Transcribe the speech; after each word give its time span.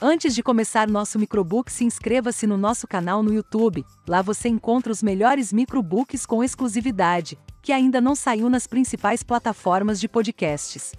Antes 0.00 0.32
de 0.32 0.44
começar 0.44 0.88
nosso 0.88 1.18
microbook, 1.18 1.72
se 1.72 1.82
inscreva-se 1.82 2.46
no 2.46 2.56
nosso 2.56 2.86
canal 2.86 3.20
no 3.20 3.34
YouTube. 3.34 3.84
Lá 4.06 4.22
você 4.22 4.48
encontra 4.48 4.92
os 4.92 5.02
melhores 5.02 5.52
microbooks 5.52 6.24
com 6.24 6.44
exclusividade, 6.44 7.36
que 7.60 7.72
ainda 7.72 8.00
não 8.00 8.14
saiu 8.14 8.48
nas 8.48 8.64
principais 8.64 9.24
plataformas 9.24 9.98
de 9.98 10.06
podcasts. 10.08 10.92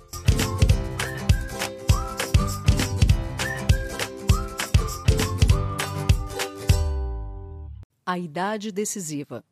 A 8.06 8.20
idade 8.20 8.70
decisiva. 8.70 9.46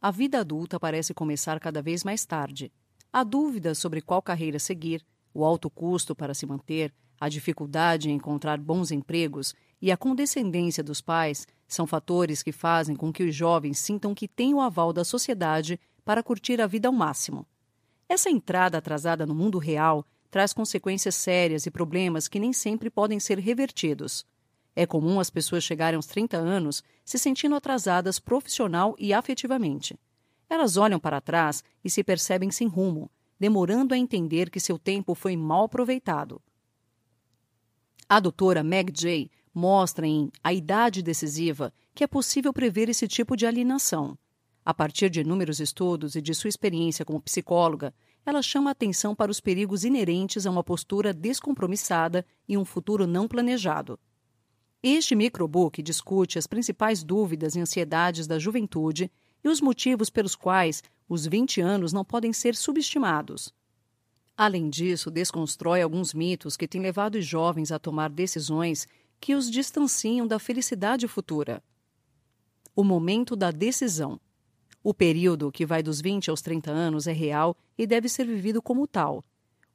A 0.00 0.12
vida 0.12 0.38
adulta 0.38 0.78
parece 0.78 1.12
começar 1.12 1.58
cada 1.58 1.82
vez 1.82 2.04
mais 2.04 2.24
tarde. 2.24 2.70
A 3.12 3.24
dúvida 3.24 3.74
sobre 3.74 4.00
qual 4.00 4.22
carreira 4.22 4.60
seguir, 4.60 5.04
o 5.34 5.44
alto 5.44 5.68
custo 5.68 6.14
para 6.14 6.32
se 6.32 6.46
manter, 6.46 6.94
a 7.20 7.28
dificuldade 7.28 8.10
em 8.10 8.14
encontrar 8.14 8.58
bons 8.58 8.90
empregos 8.90 9.54
e 9.80 9.90
a 9.90 9.96
condescendência 9.96 10.82
dos 10.82 11.00
pais 11.00 11.46
são 11.66 11.86
fatores 11.86 12.42
que 12.42 12.52
fazem 12.52 12.96
com 12.96 13.12
que 13.12 13.24
os 13.24 13.34
jovens 13.34 13.78
sintam 13.78 14.14
que 14.14 14.28
têm 14.28 14.54
o 14.54 14.60
aval 14.60 14.92
da 14.92 15.04
sociedade 15.04 15.78
para 16.04 16.22
curtir 16.22 16.60
a 16.60 16.66
vida 16.66 16.88
ao 16.88 16.94
máximo. 16.94 17.46
Essa 18.08 18.30
entrada 18.30 18.78
atrasada 18.78 19.26
no 19.26 19.34
mundo 19.34 19.58
real 19.58 20.06
traz 20.30 20.52
consequências 20.52 21.14
sérias 21.14 21.66
e 21.66 21.70
problemas 21.70 22.28
que 22.28 22.40
nem 22.40 22.52
sempre 22.52 22.90
podem 22.90 23.20
ser 23.20 23.38
revertidos. 23.38 24.24
É 24.74 24.86
comum 24.86 25.18
as 25.20 25.28
pessoas 25.28 25.64
chegarem 25.64 25.96
aos 25.96 26.06
30 26.06 26.36
anos 26.36 26.82
se 27.04 27.18
sentindo 27.18 27.54
atrasadas 27.54 28.18
profissional 28.18 28.94
e 28.98 29.12
afetivamente. 29.12 29.98
Elas 30.48 30.76
olham 30.76 30.98
para 30.98 31.20
trás 31.20 31.62
e 31.84 31.90
se 31.90 32.02
percebem 32.02 32.50
sem 32.50 32.68
rumo, 32.68 33.10
demorando 33.38 33.92
a 33.92 33.98
entender 33.98 34.50
que 34.50 34.60
seu 34.60 34.78
tempo 34.78 35.14
foi 35.14 35.36
mal 35.36 35.64
aproveitado. 35.64 36.40
A 38.10 38.20
doutora 38.20 38.62
Meg 38.62 38.90
Jay 38.98 39.30
mostra 39.52 40.06
em 40.06 40.32
A 40.42 40.50
Idade 40.50 41.02
Decisiva 41.02 41.70
que 41.94 42.02
é 42.02 42.06
possível 42.06 42.54
prever 42.54 42.88
esse 42.88 43.06
tipo 43.06 43.36
de 43.36 43.44
alienação. 43.44 44.16
A 44.64 44.72
partir 44.72 45.10
de 45.10 45.20
inúmeros 45.20 45.60
estudos 45.60 46.14
e 46.14 46.22
de 46.22 46.34
sua 46.34 46.48
experiência 46.48 47.04
como 47.04 47.20
psicóloga, 47.20 47.92
ela 48.24 48.40
chama 48.40 48.70
atenção 48.70 49.14
para 49.14 49.30
os 49.30 49.40
perigos 49.40 49.84
inerentes 49.84 50.46
a 50.46 50.50
uma 50.50 50.64
postura 50.64 51.12
descompromissada 51.12 52.24
e 52.48 52.56
um 52.56 52.64
futuro 52.64 53.06
não 53.06 53.28
planejado. 53.28 54.00
Este 54.82 55.14
microbook 55.14 55.82
discute 55.82 56.38
as 56.38 56.46
principais 56.46 57.04
dúvidas 57.04 57.56
e 57.56 57.60
ansiedades 57.60 58.26
da 58.26 58.38
juventude 58.38 59.10
e 59.44 59.48
os 59.50 59.60
motivos 59.60 60.08
pelos 60.08 60.34
quais 60.34 60.82
os 61.06 61.26
20 61.26 61.60
anos 61.60 61.92
não 61.92 62.06
podem 62.06 62.32
ser 62.32 62.56
subestimados. 62.56 63.52
Além 64.38 64.70
disso, 64.70 65.10
desconstrói 65.10 65.82
alguns 65.82 66.14
mitos 66.14 66.56
que 66.56 66.68
têm 66.68 66.80
levado 66.80 67.16
os 67.16 67.26
jovens 67.26 67.72
a 67.72 67.78
tomar 67.80 68.08
decisões 68.08 68.86
que 69.18 69.34
os 69.34 69.50
distanciam 69.50 70.28
da 70.28 70.38
felicidade 70.38 71.08
futura. 71.08 71.60
O 72.72 72.84
momento 72.84 73.34
da 73.34 73.50
decisão. 73.50 74.20
O 74.80 74.94
período 74.94 75.50
que 75.50 75.66
vai 75.66 75.82
dos 75.82 76.00
20 76.00 76.30
aos 76.30 76.40
30 76.40 76.70
anos 76.70 77.08
é 77.08 77.12
real 77.12 77.56
e 77.76 77.84
deve 77.84 78.08
ser 78.08 78.28
vivido 78.28 78.62
como 78.62 78.86
tal. 78.86 79.24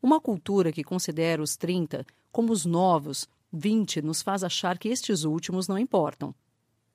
Uma 0.02 0.22
cultura 0.22 0.72
que 0.72 0.82
considera 0.82 1.44
os 1.44 1.58
30 1.58 2.06
como 2.32 2.54
os 2.54 2.64
novos 2.64 3.28
20 3.52 4.02
nos 4.02 4.22
faz 4.22 4.46
achar 4.46 4.78
que 4.78 4.88
estes 4.88 5.26
últimos 5.26 5.68
não 5.68 5.78
importam. 5.78 6.34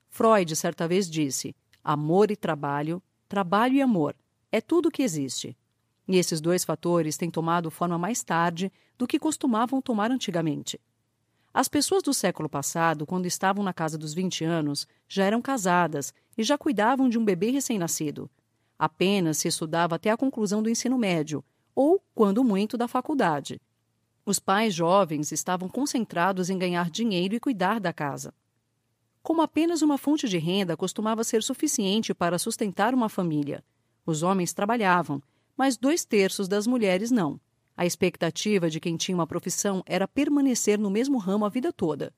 Freud 0.09 0.57
certa 0.57 0.89
vez 0.89 1.09
disse: 1.09 1.55
amor 1.85 2.31
e 2.31 2.37
trabalho, 2.37 3.03
trabalho 3.29 3.75
e 3.75 3.83
amor, 3.83 4.17
é 4.51 4.59
tudo 4.59 4.89
o 4.89 4.91
que 4.91 5.03
existe. 5.03 5.55
E 6.09 6.17
esses 6.17 6.41
dois 6.41 6.65
fatores 6.65 7.19
têm 7.19 7.31
tomado 7.31 7.71
forma 7.71 7.99
mais 7.99 8.25
tarde 8.25 8.73
do 8.97 9.07
que 9.07 9.19
costumavam 9.19 9.83
tomar 9.83 10.11
antigamente. 10.11 10.81
As 11.53 11.69
pessoas 11.69 12.03
do 12.03 12.15
século 12.15 12.49
passado, 12.49 13.07
quando 13.07 13.27
estavam 13.27 13.63
na 13.63 13.75
casa 13.75 13.99
dos 13.99 14.15
20 14.15 14.43
anos, 14.45 14.87
já 15.07 15.25
eram 15.25 15.43
casadas 15.43 16.15
e 16.37 16.43
já 16.43 16.57
cuidavam 16.57 17.09
de 17.11 17.19
um 17.19 17.25
bebê 17.25 17.51
recém-nascido. 17.51 18.31
Apenas 18.79 19.39
se 19.39 19.49
estudava 19.49 19.97
até 19.97 20.11
a 20.11 20.17
conclusão 20.17 20.63
do 20.63 20.71
ensino 20.71 20.97
médio, 20.97 21.45
ou, 21.75 22.03
quando 22.15 22.43
muito, 22.43 22.77
da 22.77 22.89
faculdade. 22.89 23.61
Os 24.25 24.39
pais 24.39 24.75
jovens 24.75 25.31
estavam 25.33 25.69
concentrados 25.69 26.49
em 26.49 26.59
ganhar 26.59 26.91
dinheiro 26.91 27.35
e 27.35 27.41
cuidar 27.41 27.81
da 27.81 27.93
casa. 27.93 28.33
Como 29.23 29.43
apenas 29.43 29.83
uma 29.83 29.99
fonte 29.99 30.29
de 30.29 30.39
renda 30.39 30.77
costumava 30.77 31.25
ser 31.25 31.43
suficiente 31.43 32.15
para 32.15 32.39
sustentar 32.39 32.95
uma 32.95 33.09
família, 33.09 33.65
os 34.07 34.23
homens 34.23 34.55
trabalhavam 34.55 35.23
mas 35.59 35.77
dois 35.77 36.05
terços 36.05 36.47
das 36.47 36.69
mulheres 36.69 37.11
não. 37.11 37.41
A 37.77 37.85
expectativa 37.85 38.71
de 38.71 38.79
quem 38.79 38.97
tinha 38.97 39.17
uma 39.17 39.27
profissão 39.27 39.83
era 39.85 40.07
permanecer 40.07 40.79
no 40.79 40.89
mesmo 40.89 41.19
ramo 41.19 41.45
a 41.45 41.49
vida 41.49 41.73
toda. 41.73 42.15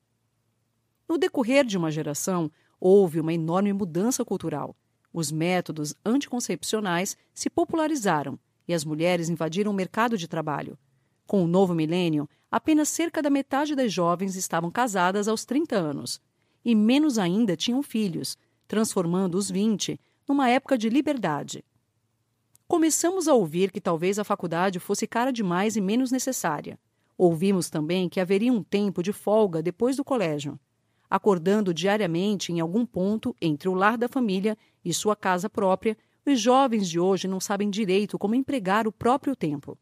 No 1.09 1.17
decorrer 1.17 1.65
de 1.65 1.75
uma 1.75 1.89
geração, 1.89 2.51
houve 2.79 3.19
uma 3.19 3.33
enorme 3.33 3.73
mudança 3.73 4.23
cultural. 4.23 4.75
Os 5.11 5.31
métodos 5.31 5.95
anticoncepcionais 6.05 7.17
se 7.33 7.49
popularizaram 7.49 8.39
e 8.67 8.73
as 8.75 8.85
mulheres 8.85 9.27
invadiram 9.27 9.71
o 9.71 9.75
mercado 9.75 10.17
de 10.17 10.27
trabalho. 10.27 10.77
Com 11.25 11.43
o 11.43 11.47
novo 11.47 11.73
milênio, 11.73 12.29
apenas 12.49 12.89
cerca 12.89 13.21
da 13.21 13.29
metade 13.29 13.75
das 13.75 13.91
jovens 13.91 14.35
estavam 14.35 14.69
casadas 14.69 15.27
aos 15.27 15.45
30 15.45 15.75
anos, 15.75 16.21
e 16.63 16.75
menos 16.75 17.17
ainda 17.17 17.57
tinham 17.57 17.81
filhos, 17.81 18.37
transformando 18.67 19.35
os 19.35 19.49
20 19.49 19.99
numa 20.27 20.47
época 20.47 20.77
de 20.77 20.89
liberdade. 20.89 21.65
Começamos 22.71 23.27
a 23.27 23.33
ouvir 23.33 23.69
que 23.69 23.81
talvez 23.81 24.17
a 24.17 24.23
faculdade 24.23 24.79
fosse 24.79 25.05
cara 25.05 25.29
demais 25.29 25.75
e 25.75 25.81
menos 25.81 26.09
necessária. 26.09 26.79
Ouvimos 27.17 27.69
também 27.69 28.07
que 28.07 28.17
haveria 28.17 28.53
um 28.53 28.63
tempo 28.63 29.03
de 29.03 29.11
folga 29.11 29.61
depois 29.61 29.97
do 29.97 30.05
colégio. 30.05 30.57
Acordando 31.09 31.73
diariamente 31.73 32.53
em 32.53 32.61
algum 32.61 32.85
ponto 32.85 33.35
entre 33.41 33.67
o 33.67 33.73
lar 33.73 33.97
da 33.97 34.07
família 34.07 34.57
e 34.85 34.93
sua 34.93 35.17
casa 35.17 35.49
própria, 35.49 35.97
os 36.25 36.39
jovens 36.39 36.89
de 36.89 36.97
hoje 36.97 37.27
não 37.27 37.41
sabem 37.41 37.69
direito 37.69 38.17
como 38.17 38.35
empregar 38.35 38.87
o 38.87 38.91
próprio 38.93 39.35
tempo. 39.35 39.77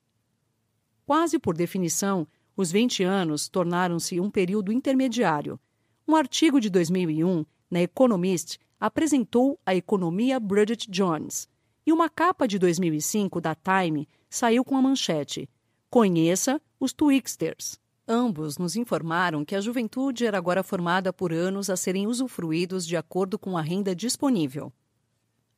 Quase 1.06 1.38
por 1.38 1.56
definição, 1.56 2.28
os 2.58 2.72
20 2.72 3.04
anos 3.04 3.48
tornaram-se 3.48 4.20
um 4.20 4.32
período 4.32 4.72
intermediário. 4.72 5.60
Um 6.08 6.16
artigo 6.16 6.60
de 6.60 6.72
2001, 6.72 7.46
na 7.70 7.84
Economist, 7.84 8.58
apresentou 8.80 9.60
a 9.64 9.76
economia 9.76 10.40
Bridget 10.40 10.90
Jones 10.90 11.48
e 11.86 11.92
uma 11.92 12.10
capa 12.10 12.48
de 12.48 12.60
2005 12.60 13.42
da 13.42 13.56
Time 13.56 14.08
saiu 14.30 14.64
com 14.64 14.78
a 14.78 14.82
manchete: 14.82 15.50
Conheça 15.90 16.62
os 16.80 16.94
Twixters. 16.94 17.80
Ambos 18.08 18.58
nos 18.58 18.76
informaram 18.76 19.46
que 19.46 19.56
a 19.56 19.62
juventude 19.62 20.26
era 20.26 20.38
agora 20.38 20.64
formada 20.64 21.14
por 21.14 21.32
anos 21.32 21.70
a 21.70 21.78
serem 21.78 22.08
usufruídos 22.08 22.86
de 22.86 22.98
acordo 22.98 23.38
com 23.38 23.58
a 23.58 23.62
renda 23.62 23.96
disponível. 23.96 24.74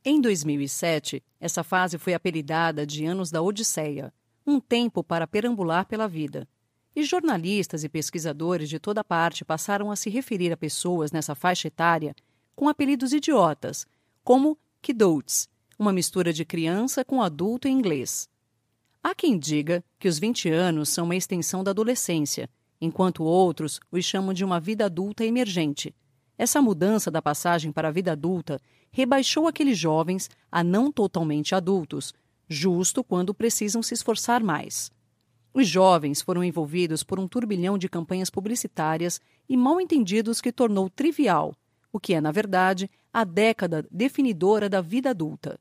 Em 0.03 0.19
2007, 0.19 1.23
essa 1.39 1.63
fase 1.63 1.97
foi 1.97 2.13
apelidada 2.13 2.85
de 2.85 3.05
Anos 3.05 3.31
da 3.31 3.41
Odisseia 3.41 4.13
um 4.45 4.59
tempo 4.59 5.03
para 5.03 5.27
perambular 5.27 5.85
pela 5.85 6.07
vida. 6.07 6.47
E 6.95 7.03
jornalistas 7.03 7.83
e 7.83 7.89
pesquisadores 7.89 8.69
de 8.69 8.79
toda 8.79 9.03
parte 9.03 9.45
passaram 9.45 9.91
a 9.91 9.95
se 9.95 10.09
referir 10.09 10.51
a 10.51 10.57
pessoas 10.57 11.11
nessa 11.11 11.33
faixa 11.33 11.67
etária 11.67 12.15
com 12.55 12.67
apelidos 12.67 13.13
idiotas, 13.13 13.87
como 14.23 14.57
kidults, 14.81 15.47
uma 15.81 15.91
mistura 15.91 16.31
de 16.31 16.45
criança 16.45 17.03
com 17.03 17.23
adulto 17.23 17.67
em 17.67 17.71
inglês. 17.71 18.29
Há 19.03 19.15
quem 19.15 19.39
diga 19.39 19.83
que 19.97 20.07
os 20.07 20.19
20 20.19 20.47
anos 20.47 20.89
são 20.89 21.05
uma 21.05 21.15
extensão 21.15 21.63
da 21.63 21.71
adolescência, 21.71 22.47
enquanto 22.79 23.23
outros 23.23 23.79
os 23.91 24.05
chamam 24.05 24.31
de 24.31 24.45
uma 24.45 24.59
vida 24.59 24.85
adulta 24.85 25.25
emergente. 25.25 25.95
Essa 26.37 26.61
mudança 26.61 27.09
da 27.09 27.19
passagem 27.19 27.71
para 27.71 27.87
a 27.87 27.91
vida 27.91 28.11
adulta 28.11 28.61
rebaixou 28.91 29.47
aqueles 29.47 29.75
jovens 29.75 30.29
a 30.51 30.63
não 30.63 30.91
totalmente 30.91 31.55
adultos, 31.55 32.13
justo 32.47 33.03
quando 33.03 33.33
precisam 33.33 33.81
se 33.81 33.95
esforçar 33.95 34.43
mais. 34.43 34.91
Os 35.51 35.67
jovens 35.67 36.21
foram 36.21 36.43
envolvidos 36.43 37.01
por 37.01 37.19
um 37.19 37.27
turbilhão 37.27 37.75
de 37.75 37.89
campanhas 37.89 38.29
publicitárias 38.29 39.19
e 39.49 39.57
mal 39.57 39.81
entendidos 39.81 40.41
que 40.41 40.51
tornou 40.51 40.91
trivial, 40.91 41.55
o 41.91 41.99
que 41.99 42.13
é, 42.13 42.21
na 42.21 42.31
verdade, 42.31 42.87
a 43.11 43.23
década 43.23 43.83
definidora 43.89 44.69
da 44.69 44.79
vida 44.79 45.09
adulta. 45.09 45.59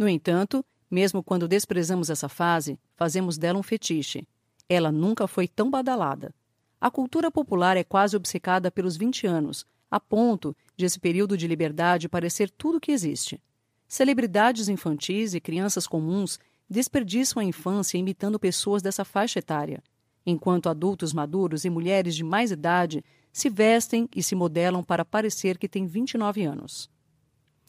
No 0.00 0.08
entanto, 0.08 0.64
mesmo 0.90 1.22
quando 1.22 1.46
desprezamos 1.46 2.08
essa 2.08 2.26
fase, 2.26 2.80
fazemos 2.96 3.36
dela 3.36 3.58
um 3.58 3.62
fetiche. 3.62 4.26
Ela 4.66 4.90
nunca 4.90 5.28
foi 5.28 5.46
tão 5.46 5.70
badalada. 5.70 6.34
A 6.80 6.90
cultura 6.90 7.30
popular 7.30 7.76
é 7.76 7.84
quase 7.84 8.16
obcecada 8.16 8.70
pelos 8.70 8.96
20 8.96 9.26
anos, 9.26 9.66
a 9.90 10.00
ponto 10.00 10.56
de 10.74 10.86
esse 10.86 10.98
período 10.98 11.36
de 11.36 11.46
liberdade 11.46 12.08
parecer 12.08 12.48
tudo 12.48 12.78
o 12.78 12.80
que 12.80 12.92
existe. 12.92 13.38
Celebridades 13.86 14.70
infantis 14.70 15.34
e 15.34 15.40
crianças 15.40 15.86
comuns 15.86 16.40
desperdiçam 16.66 17.42
a 17.42 17.44
infância 17.44 17.98
imitando 17.98 18.40
pessoas 18.40 18.80
dessa 18.80 19.04
faixa 19.04 19.38
etária, 19.38 19.82
enquanto 20.24 20.70
adultos 20.70 21.12
maduros 21.12 21.66
e 21.66 21.68
mulheres 21.68 22.16
de 22.16 22.24
mais 22.24 22.50
idade 22.50 23.04
se 23.30 23.50
vestem 23.50 24.08
e 24.16 24.22
se 24.22 24.34
modelam 24.34 24.82
para 24.82 25.04
parecer 25.04 25.58
que 25.58 25.68
têm 25.68 25.86
29 25.86 26.42
anos. 26.42 26.88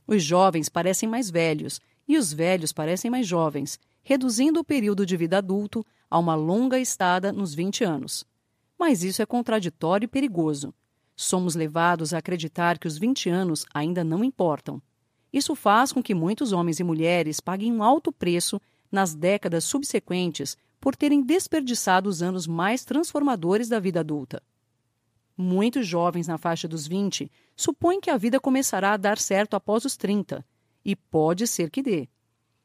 Os 0.08 0.24
jovens 0.24 0.70
parecem 0.70 1.10
mais 1.10 1.30
velhos 1.30 1.82
e 2.12 2.18
os 2.18 2.34
velhos 2.34 2.74
parecem 2.74 3.10
mais 3.10 3.26
jovens, 3.26 3.80
reduzindo 4.04 4.60
o 4.60 4.66
período 4.66 5.06
de 5.06 5.16
vida 5.16 5.38
adulto 5.38 5.86
a 6.10 6.20
uma 6.20 6.36
longa 6.36 6.78
estada 6.78 7.32
nos 7.32 7.54
20 7.54 7.86
anos. 7.86 8.26
Mas 8.78 9.02
isso 9.02 9.22
é 9.22 9.26
contraditório 9.26 10.04
e 10.04 10.10
perigoso. 10.10 10.74
Somos 11.16 11.56
levados 11.56 12.14
a 12.14 12.18
acreditar 12.18 12.78
que 12.78 12.88
os 12.88 12.98
20 12.98 13.30
anos 13.30 13.66
ainda 13.74 14.04
não 14.04 14.26
importam. 14.26 14.82
Isso 15.32 15.56
faz 15.56 15.94
com 15.94 16.04
que 16.04 16.14
muitos 16.14 16.52
homens 16.52 16.82
e 16.82 16.84
mulheres 16.84 17.40
paguem 17.40 17.72
um 17.72 17.82
alto 17.82 18.12
preço 18.12 18.60
nas 18.92 19.16
décadas 19.16 19.64
subsequentes 19.64 20.58
por 20.82 20.98
terem 20.98 21.24
desperdiçado 21.24 22.10
os 22.10 22.22
anos 22.22 22.46
mais 22.46 22.84
transformadores 22.84 23.70
da 23.70 23.80
vida 23.80 24.02
adulta. 24.02 24.44
Muitos 25.38 25.88
jovens 25.88 26.28
na 26.28 26.38
faixa 26.38 26.68
dos 26.68 26.86
20 26.86 27.32
supõem 27.56 28.02
que 28.02 28.10
a 28.10 28.18
vida 28.18 28.38
começará 28.38 28.92
a 28.92 28.98
dar 28.98 29.18
certo 29.18 29.54
após 29.54 29.86
os 29.86 29.96
30, 29.96 30.46
e 30.84 30.96
pode 30.96 31.48
ser 31.48 31.70
que 31.70 31.82
dê. 31.82 32.08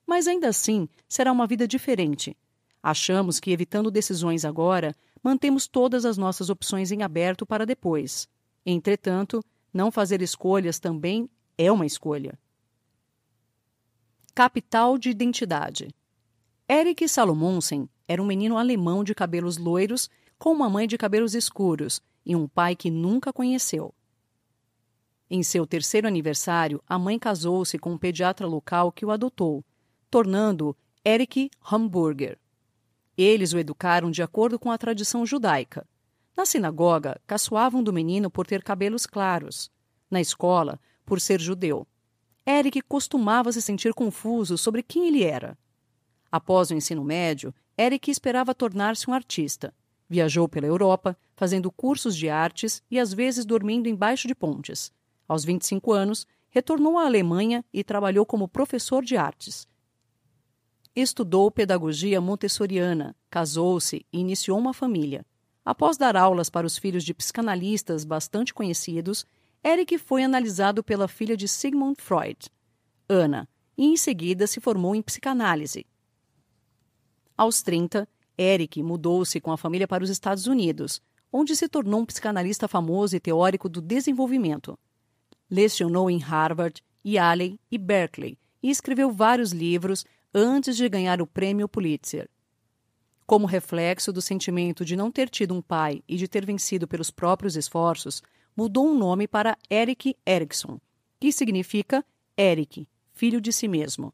Mas 0.07 0.27
ainda 0.27 0.49
assim, 0.49 0.89
será 1.09 1.33
uma 1.33 1.47
vida 1.47 1.67
diferente. 1.67 2.37
Achamos 2.83 3.41
que, 3.41 3.51
evitando 3.51 3.91
decisões 3.91 4.45
agora, 4.45 4.95
mantemos 5.23 5.67
todas 5.67 6.05
as 6.05 6.17
nossas 6.17 6.51
opções 6.51 6.93
em 6.93 7.03
aberto 7.03 7.45
para 7.45 7.67
depois. 7.67 8.29
Entretanto, 8.65 9.45
não 9.73 9.91
fazer 9.91 10.23
escolhas 10.23 10.79
também 10.79 11.29
é 11.59 11.71
uma 11.71 11.85
escolha. 11.85 12.39
Capital 14.35 14.97
de 14.97 15.11
identidade. 15.11 15.89
Eric 16.69 17.09
Salomonsen 17.09 17.89
era 18.07 18.23
um 18.23 18.27
menino 18.27 18.57
alemão 18.57 19.03
de 19.03 19.15
cabelos 19.15 19.57
loiros, 19.57 20.09
com 20.39 20.53
uma 20.53 20.69
mãe 20.69 20.87
de 20.87 20.99
cabelos 20.99 21.35
escuros 21.35 22.01
e 22.25 22.37
um 22.37 22.47
pai 22.47 22.77
que 22.77 22.91
nunca 22.91 23.33
conheceu. 23.33 23.95
Em 25.29 25.43
seu 25.43 25.67
terceiro 25.67 26.07
aniversário, 26.07 26.81
a 26.87 26.99
mãe 26.99 27.19
casou-se 27.19 27.79
com 27.79 27.93
um 27.93 27.99
pediatra 27.99 28.47
local 28.47 28.93
que 28.93 29.05
o 29.05 29.11
adotou, 29.11 29.65
tornando-o 30.09 30.77
Eric 31.05 31.51
Hamburger. 31.71 32.39
Eles 33.17 33.53
o 33.53 33.59
educaram 33.59 34.11
de 34.11 34.23
acordo 34.23 34.59
com 34.59 34.71
a 34.71 34.79
tradição 34.79 35.27
judaica. 35.27 35.87
Na 36.37 36.45
sinagoga, 36.45 37.21
caçoavam 37.27 37.83
do 37.83 37.93
menino 37.93 38.31
por 38.31 38.47
ter 38.47 38.63
cabelos 38.63 39.07
claros. 39.07 39.71
Na 40.11 40.21
escola, 40.21 40.79
por 41.05 41.21
ser 41.21 41.41
judeu. 41.41 41.87
Eric 42.47 42.81
costumava 42.83 43.51
se 43.51 43.61
sentir 43.61 43.93
confuso 43.95 44.57
sobre 44.57 44.83
quem 44.83 45.09
ele 45.09 45.25
era. 45.25 45.59
Após 46.31 46.71
o 46.71 46.75
ensino 46.75 47.03
médio, 47.03 47.53
Eric 47.77 48.11
esperava 48.11 48.55
tornar-se 48.55 49.11
um 49.11 49.15
artista. 49.15 49.75
Viajou 50.09 50.49
pela 50.49 50.67
Europa, 50.67 51.17
fazendo 51.35 51.73
cursos 51.73 52.15
de 52.15 52.29
artes 52.29 52.83
e 52.89 53.01
às 53.01 53.13
vezes 53.13 53.45
dormindo 53.45 53.89
embaixo 53.89 54.29
de 54.29 54.35
pontes. 54.35 54.93
Aos 55.29 55.45
25 55.45 55.93
anos, 55.93 56.27
retornou 56.49 56.99
à 56.99 57.07
Alemanha 57.07 57.65
e 57.73 57.83
trabalhou 57.83 58.25
como 58.25 58.49
professor 58.49 59.05
de 59.05 59.17
artes. 59.17 59.69
Estudou 60.95 61.51
pedagogia 61.51 62.21
montessoriana, 62.21 63.15
casou-se 63.29 64.07
e 64.13 64.19
iniciou 64.19 64.59
uma 64.59 64.73
família. 64.73 65.27
Após 65.65 65.97
dar 65.97 66.17
aulas 66.17 66.49
para 66.49 66.67
os 66.67 66.79
filhos 66.79 67.05
de 67.05 67.13
psicanalistas 67.13 68.05
bastante 68.05 68.55
conhecidos, 68.55 69.27
Eric 69.65 69.99
foi 69.99 70.23
analisado 70.23 70.83
pela 70.83 71.09
filha 71.09 71.37
de 71.37 71.49
Sigmund 71.49 72.01
Freud, 72.01 72.49
Ana, 73.09 73.49
e 73.77 73.85
em 73.85 73.97
seguida 73.97 74.47
se 74.47 74.61
formou 74.61 74.95
em 74.95 75.03
psicanálise. 75.03 75.85
Aos 77.37 77.63
30, 77.63 78.09
Eric 78.39 78.83
mudou-se 78.83 79.41
com 79.41 79.53
a 79.53 79.57
família 79.57 79.87
para 79.87 80.03
os 80.03 80.11
Estados 80.11 80.47
Unidos, 80.47 81.03
onde 81.33 81.55
se 81.55 81.69
tornou 81.69 82.01
um 82.01 82.07
psicanalista 82.07 82.67
famoso 82.67 83.17
e 83.17 83.21
teórico 83.21 83.69
do 83.69 83.81
desenvolvimento. 83.81 84.79
Lecionou 85.51 86.11
em 86.11 86.19
Harvard, 86.19 86.83
Yale 87.05 87.61
e 87.71 87.79
Berkeley 87.79 88.39
e 88.63 88.71
escreveu 88.71 89.13
vários 89.13 89.53
livros 89.53 90.05
antes 90.35 90.77
de 90.77 90.89
ganhar 90.89 91.23
o 91.23 91.27
prêmio 91.27 91.69
Pulitzer. 91.69 92.29
Como 93.27 93.47
reflexo 93.47 94.13
do 94.13 94.23
sentimento 94.23 94.85
de 94.85 94.97
não 94.97 95.11
ter 95.11 95.29
tido 95.29 95.55
um 95.55 95.63
pai 95.63 96.03
e 96.09 96.17
de 96.17 96.29
ter 96.29 96.45
vencido 96.45 96.87
pelos 96.87 97.11
próprios 97.11 97.57
esforços, 97.57 98.23
mudou 98.57 98.87
o 98.87 98.93
um 98.93 98.99
nome 98.99 99.27
para 99.27 99.57
Eric 99.71 100.17
Erickson, 100.27 100.81
que 101.19 101.33
significa 101.33 102.05
Eric, 102.39 102.89
filho 103.13 103.41
de 103.41 103.53
si 103.53 103.67
mesmo. 103.67 104.13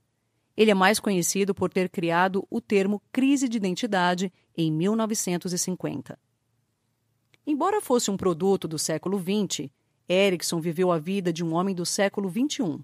Ele 0.57 0.71
é 0.71 0.75
mais 0.75 1.01
conhecido 1.01 1.55
por 1.55 1.71
ter 1.71 1.89
criado 1.89 2.47
o 2.51 2.61
termo 2.61 3.03
crise 3.11 3.49
de 3.49 3.57
identidade 3.57 4.33
em 4.57 4.71
1950. 4.71 6.19
Embora 7.47 7.81
fosse 7.81 8.11
um 8.11 8.17
produto 8.17 8.69
do 8.69 8.79
século 8.79 9.19
XX, 9.19 9.69
Erickson 10.09 10.61
viveu 10.61 10.91
a 10.91 10.99
vida 10.99 11.33
de 11.33 11.45
um 11.45 11.55
homem 11.55 11.75
do 11.75 11.87
século 11.87 12.31
XXI. 12.31 12.81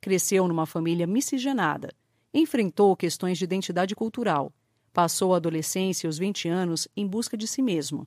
Cresceu 0.00 0.46
numa 0.48 0.66
família 0.66 1.06
miscigenada, 1.06 1.94
enfrentou 2.32 2.96
questões 2.96 3.38
de 3.38 3.44
identidade 3.44 3.94
cultural, 3.94 4.52
passou 4.92 5.34
a 5.34 5.36
adolescência 5.36 6.06
e 6.06 6.10
os 6.10 6.18
20 6.18 6.48
anos 6.48 6.88
em 6.96 7.06
busca 7.06 7.36
de 7.36 7.46
si 7.46 7.62
mesmo 7.62 8.06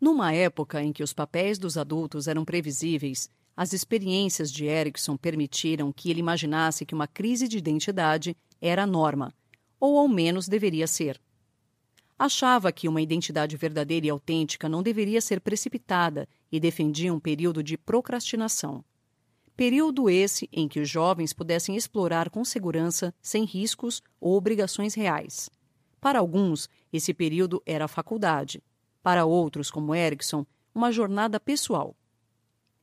numa 0.00 0.32
época 0.32 0.82
em 0.82 0.92
que 0.92 1.02
os 1.02 1.12
papéis 1.12 1.58
dos 1.58 1.78
adultos 1.78 2.28
eram 2.28 2.44
previsíveis, 2.44 3.30
as 3.56 3.72
experiências 3.72 4.52
de 4.52 4.66
Erickson 4.66 5.16
permitiram 5.16 5.92
que 5.92 6.10
ele 6.10 6.20
imaginasse 6.20 6.84
que 6.84 6.94
uma 6.94 7.06
crise 7.06 7.48
de 7.48 7.56
identidade 7.56 8.36
era 8.60 8.82
a 8.82 8.86
norma, 8.86 9.32
ou 9.80 9.98
ao 9.98 10.08
menos 10.08 10.48
deveria 10.48 10.86
ser. 10.86 11.20
Achava 12.18 12.72
que 12.72 12.88
uma 12.88 13.00
identidade 13.00 13.56
verdadeira 13.56 14.06
e 14.06 14.10
autêntica 14.10 14.68
não 14.68 14.82
deveria 14.82 15.20
ser 15.20 15.40
precipitada 15.40 16.28
e 16.50 16.60
defendia 16.60 17.12
um 17.12 17.20
período 17.20 17.62
de 17.62 17.76
procrastinação. 17.76 18.84
Período 19.56 20.10
esse 20.10 20.48
em 20.52 20.68
que 20.68 20.80
os 20.80 20.88
jovens 20.88 21.32
pudessem 21.32 21.76
explorar 21.76 22.28
com 22.28 22.44
segurança, 22.44 23.14
sem 23.22 23.44
riscos 23.44 24.02
ou 24.20 24.36
obrigações 24.36 24.94
reais. 24.94 25.48
Para 26.00 26.18
alguns, 26.18 26.68
esse 26.92 27.14
período 27.14 27.62
era 27.64 27.86
a 27.86 27.88
faculdade, 27.88 28.62
para 29.02 29.24
outros, 29.24 29.70
como 29.70 29.94
Erickson, 29.94 30.44
uma 30.74 30.92
jornada 30.92 31.40
pessoal. 31.40 31.96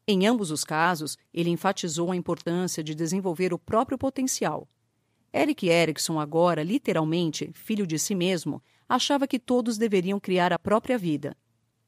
Em 0.08 0.26
ambos 0.28 0.52
os 0.52 0.64
casos, 0.64 1.18
ele 1.34 1.50
enfatizou 1.50 2.12
a 2.12 2.16
importância 2.16 2.84
de 2.84 2.94
desenvolver 2.94 3.54
o 3.54 3.60
próprio 3.60 3.98
potencial. 3.98 4.68
Eric 5.34 5.68
Erickson, 5.68 6.20
agora 6.20 6.64
literalmente 6.64 7.52
filho 7.54 7.88
de 7.88 7.98
si 7.98 8.14
mesmo, 8.14 8.62
achava 8.88 9.28
que 9.28 9.40
todos 9.40 9.78
deveriam 9.78 10.20
criar 10.20 10.52
a 10.52 10.60
própria 10.60 10.98
vida. 10.98 11.36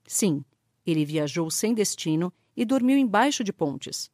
Sim, 0.08 0.44
ele 0.86 1.06
viajou 1.06 1.50
sem 1.50 1.74
destino 1.74 2.32
e 2.56 2.64
dormiu 2.64 2.98
embaixo 2.98 3.44
de 3.44 3.52
pontes. 3.52 4.10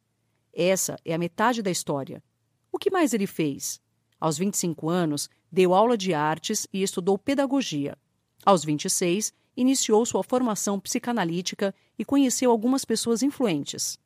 Essa 0.52 0.96
é 1.04 1.14
a 1.14 1.18
metade 1.18 1.62
da 1.62 1.70
história. 1.70 2.22
O 2.70 2.78
que 2.78 2.90
mais 2.90 3.12
ele 3.12 3.26
fez? 3.26 3.80
Aos 4.20 4.38
25 4.38 4.88
anos, 4.88 5.28
deu 5.50 5.74
aula 5.74 5.96
de 5.96 6.14
artes 6.14 6.66
e 6.72 6.82
estudou 6.82 7.18
pedagogia. 7.18 7.96
Aos 8.44 8.64
26, 8.64 9.32
iniciou 9.56 10.04
sua 10.06 10.22
formação 10.22 10.80
psicanalítica 10.80 11.74
e 11.98 12.04
conheceu 12.04 12.50
algumas 12.50 12.84
pessoas 12.84 13.22
influentes. 13.22 13.98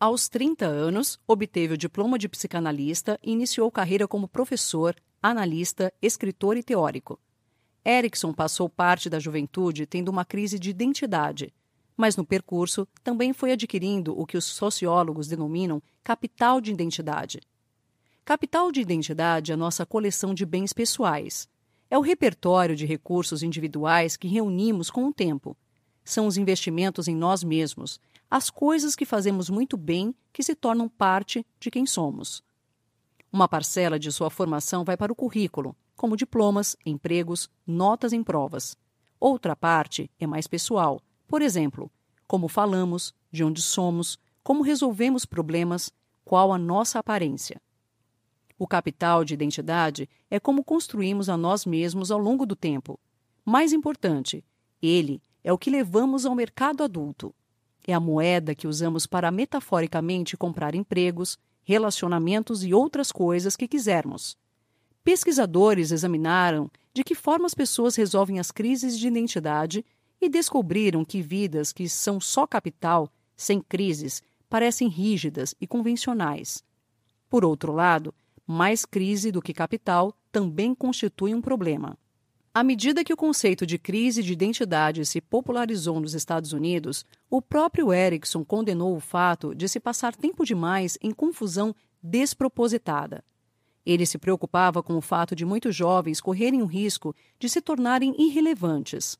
Aos 0.00 0.28
30 0.28 0.64
anos, 0.64 1.18
obteve 1.26 1.74
o 1.74 1.78
diploma 1.78 2.18
de 2.18 2.28
psicanalista 2.28 3.18
e 3.22 3.32
iniciou 3.32 3.70
carreira 3.70 4.06
como 4.06 4.28
professor, 4.28 4.94
analista, 5.20 5.92
escritor 6.00 6.56
e 6.56 6.62
teórico. 6.62 7.18
Erickson 7.84 8.32
passou 8.32 8.68
parte 8.68 9.10
da 9.10 9.18
juventude 9.18 9.86
tendo 9.86 10.08
uma 10.10 10.24
crise 10.24 10.58
de 10.58 10.70
identidade, 10.70 11.52
mas 11.98 12.16
no 12.16 12.24
percurso 12.24 12.86
também 13.02 13.32
foi 13.32 13.50
adquirindo 13.50 14.16
o 14.16 14.24
que 14.24 14.36
os 14.36 14.44
sociólogos 14.44 15.26
denominam 15.26 15.82
capital 16.04 16.60
de 16.60 16.70
identidade. 16.70 17.40
Capital 18.24 18.70
de 18.70 18.80
identidade 18.80 19.50
é 19.50 19.54
a 19.54 19.56
nossa 19.56 19.84
coleção 19.84 20.32
de 20.32 20.46
bens 20.46 20.72
pessoais, 20.72 21.48
é 21.90 21.98
o 21.98 22.02
repertório 22.02 22.76
de 22.76 22.86
recursos 22.86 23.42
individuais 23.42 24.16
que 24.16 24.28
reunimos 24.28 24.90
com 24.90 25.06
o 25.06 25.12
tempo. 25.12 25.56
São 26.04 26.28
os 26.28 26.36
investimentos 26.36 27.08
em 27.08 27.16
nós 27.16 27.42
mesmos, 27.42 27.98
as 28.30 28.48
coisas 28.48 28.94
que 28.94 29.04
fazemos 29.04 29.50
muito 29.50 29.76
bem 29.76 30.14
que 30.32 30.42
se 30.42 30.54
tornam 30.54 30.88
parte 30.88 31.44
de 31.58 31.68
quem 31.68 31.84
somos. 31.84 32.44
Uma 33.32 33.48
parcela 33.48 33.98
de 33.98 34.12
sua 34.12 34.30
formação 34.30 34.84
vai 34.84 34.96
para 34.96 35.12
o 35.12 35.16
currículo, 35.16 35.74
como 35.96 36.16
diplomas, 36.16 36.76
empregos, 36.86 37.50
notas 37.66 38.12
em 38.12 38.22
provas. 38.22 38.76
Outra 39.18 39.56
parte 39.56 40.08
é 40.20 40.26
mais 40.26 40.46
pessoal, 40.46 41.02
por 41.28 41.42
exemplo, 41.42 41.92
como 42.26 42.48
falamos, 42.48 43.14
de 43.30 43.44
onde 43.44 43.62
somos, 43.62 44.18
como 44.42 44.62
resolvemos 44.62 45.26
problemas, 45.26 45.92
qual 46.24 46.52
a 46.52 46.58
nossa 46.58 46.98
aparência. 46.98 47.60
O 48.58 48.66
capital 48.66 49.24
de 49.24 49.34
identidade 49.34 50.08
é 50.30 50.40
como 50.40 50.64
construímos 50.64 51.28
a 51.28 51.36
nós 51.36 51.64
mesmos 51.64 52.10
ao 52.10 52.18
longo 52.18 52.44
do 52.44 52.56
tempo. 52.56 52.98
Mais 53.44 53.72
importante, 53.72 54.44
ele 54.82 55.22
é 55.44 55.52
o 55.52 55.58
que 55.58 55.70
levamos 55.70 56.26
ao 56.26 56.34
mercado 56.34 56.82
adulto. 56.82 57.34
É 57.86 57.92
a 57.92 58.00
moeda 58.00 58.54
que 58.54 58.66
usamos 58.66 59.06
para 59.06 59.30
metaforicamente 59.30 60.36
comprar 60.36 60.74
empregos, 60.74 61.38
relacionamentos 61.62 62.64
e 62.64 62.74
outras 62.74 63.12
coisas 63.12 63.54
que 63.54 63.68
quisermos. 63.68 64.36
Pesquisadores 65.04 65.90
examinaram 65.90 66.70
de 66.92 67.04
que 67.04 67.14
forma 67.14 67.46
as 67.46 67.54
pessoas 67.54 67.96
resolvem 67.96 68.38
as 68.38 68.50
crises 68.50 68.98
de 68.98 69.06
identidade 69.06 69.84
e 70.20 70.28
descobriram 70.28 71.04
que 71.04 71.22
vidas 71.22 71.72
que 71.72 71.88
são 71.88 72.20
só 72.20 72.46
capital, 72.46 73.10
sem 73.36 73.60
crises, 73.60 74.22
parecem 74.48 74.88
rígidas 74.88 75.54
e 75.60 75.66
convencionais. 75.66 76.62
Por 77.28 77.44
outro 77.44 77.72
lado, 77.72 78.14
mais 78.46 78.84
crise 78.84 79.30
do 79.30 79.42
que 79.42 79.52
capital 79.52 80.14
também 80.32 80.74
constitui 80.74 81.34
um 81.34 81.40
problema. 81.40 81.98
À 82.54 82.64
medida 82.64 83.04
que 83.04 83.12
o 83.12 83.16
conceito 83.16 83.66
de 83.66 83.78
crise 83.78 84.22
de 84.22 84.32
identidade 84.32 85.04
se 85.04 85.20
popularizou 85.20 86.00
nos 86.00 86.14
Estados 86.14 86.52
Unidos, 86.52 87.04
o 87.30 87.40
próprio 87.40 87.92
Erickson 87.92 88.44
condenou 88.44 88.96
o 88.96 89.00
fato 89.00 89.54
de 89.54 89.68
se 89.68 89.78
passar 89.78 90.16
tempo 90.16 90.44
demais 90.44 90.98
em 91.00 91.12
confusão 91.12 91.74
despropositada. 92.02 93.22
Ele 93.84 94.04
se 94.04 94.18
preocupava 94.18 94.82
com 94.82 94.96
o 94.96 95.00
fato 95.00 95.36
de 95.36 95.44
muitos 95.44 95.76
jovens 95.76 96.20
correrem 96.20 96.62
o 96.62 96.66
risco 96.66 97.14
de 97.38 97.48
se 97.48 97.60
tornarem 97.60 98.14
irrelevantes. 98.18 99.18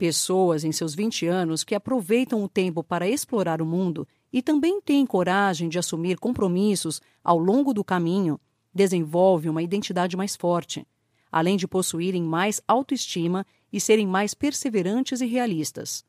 Pessoas 0.00 0.64
em 0.64 0.72
seus 0.72 0.94
20 0.94 1.26
anos 1.26 1.62
que 1.62 1.74
aproveitam 1.74 2.42
o 2.42 2.48
tempo 2.48 2.82
para 2.82 3.08
explorar 3.08 3.62
o 3.62 3.66
mundo 3.66 4.08
e 4.32 4.42
também 4.42 4.80
têm 4.80 5.06
coragem 5.06 5.68
de 5.68 5.78
assumir 5.78 6.18
compromissos 6.18 7.00
ao 7.22 7.38
longo 7.38 7.72
do 7.72 7.84
caminho 7.84 8.40
desenvolvem 8.74 9.50
uma 9.50 9.62
identidade 9.62 10.16
mais 10.16 10.34
forte 10.34 10.86
além 11.30 11.56
de 11.56 11.68
possuírem 11.68 12.22
mais 12.22 12.60
autoestima 12.66 13.46
e 13.72 13.80
serem 13.80 14.06
mais 14.06 14.34
perseverantes 14.34 15.20
e 15.20 15.26
realistas. 15.26 16.04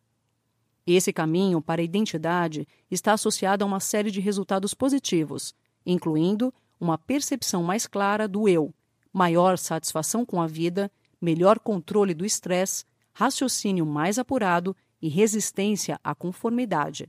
Esse 0.86 1.14
caminho 1.14 1.62
para 1.62 1.82
a 1.82 1.86
identidade 1.86 2.68
está 2.90 3.14
associado 3.14 3.64
a 3.64 3.68
uma 3.68 3.80
série 3.80 4.10
de 4.10 4.20
resultados 4.20 4.74
positivos, 4.74 5.54
incluindo 5.86 6.52
uma 6.80 6.98
percepção 6.98 7.62
mais 7.62 7.86
clara 7.86 8.28
do 8.28 8.50
eu, 8.50 8.74
maior 9.14 9.58
satisfação 9.58 10.26
com 10.26 10.42
a 10.42 10.48
vida, 10.48 10.92
melhor 11.22 11.60
controle 11.60 12.16
do 12.16 12.26
estresse, 12.26 12.84
raciocínio 13.22 13.86
mais 13.86 14.18
apurado 14.18 14.76
e 15.00 15.08
resistência 15.08 16.00
à 16.04 16.16
conformidade. 16.16 17.08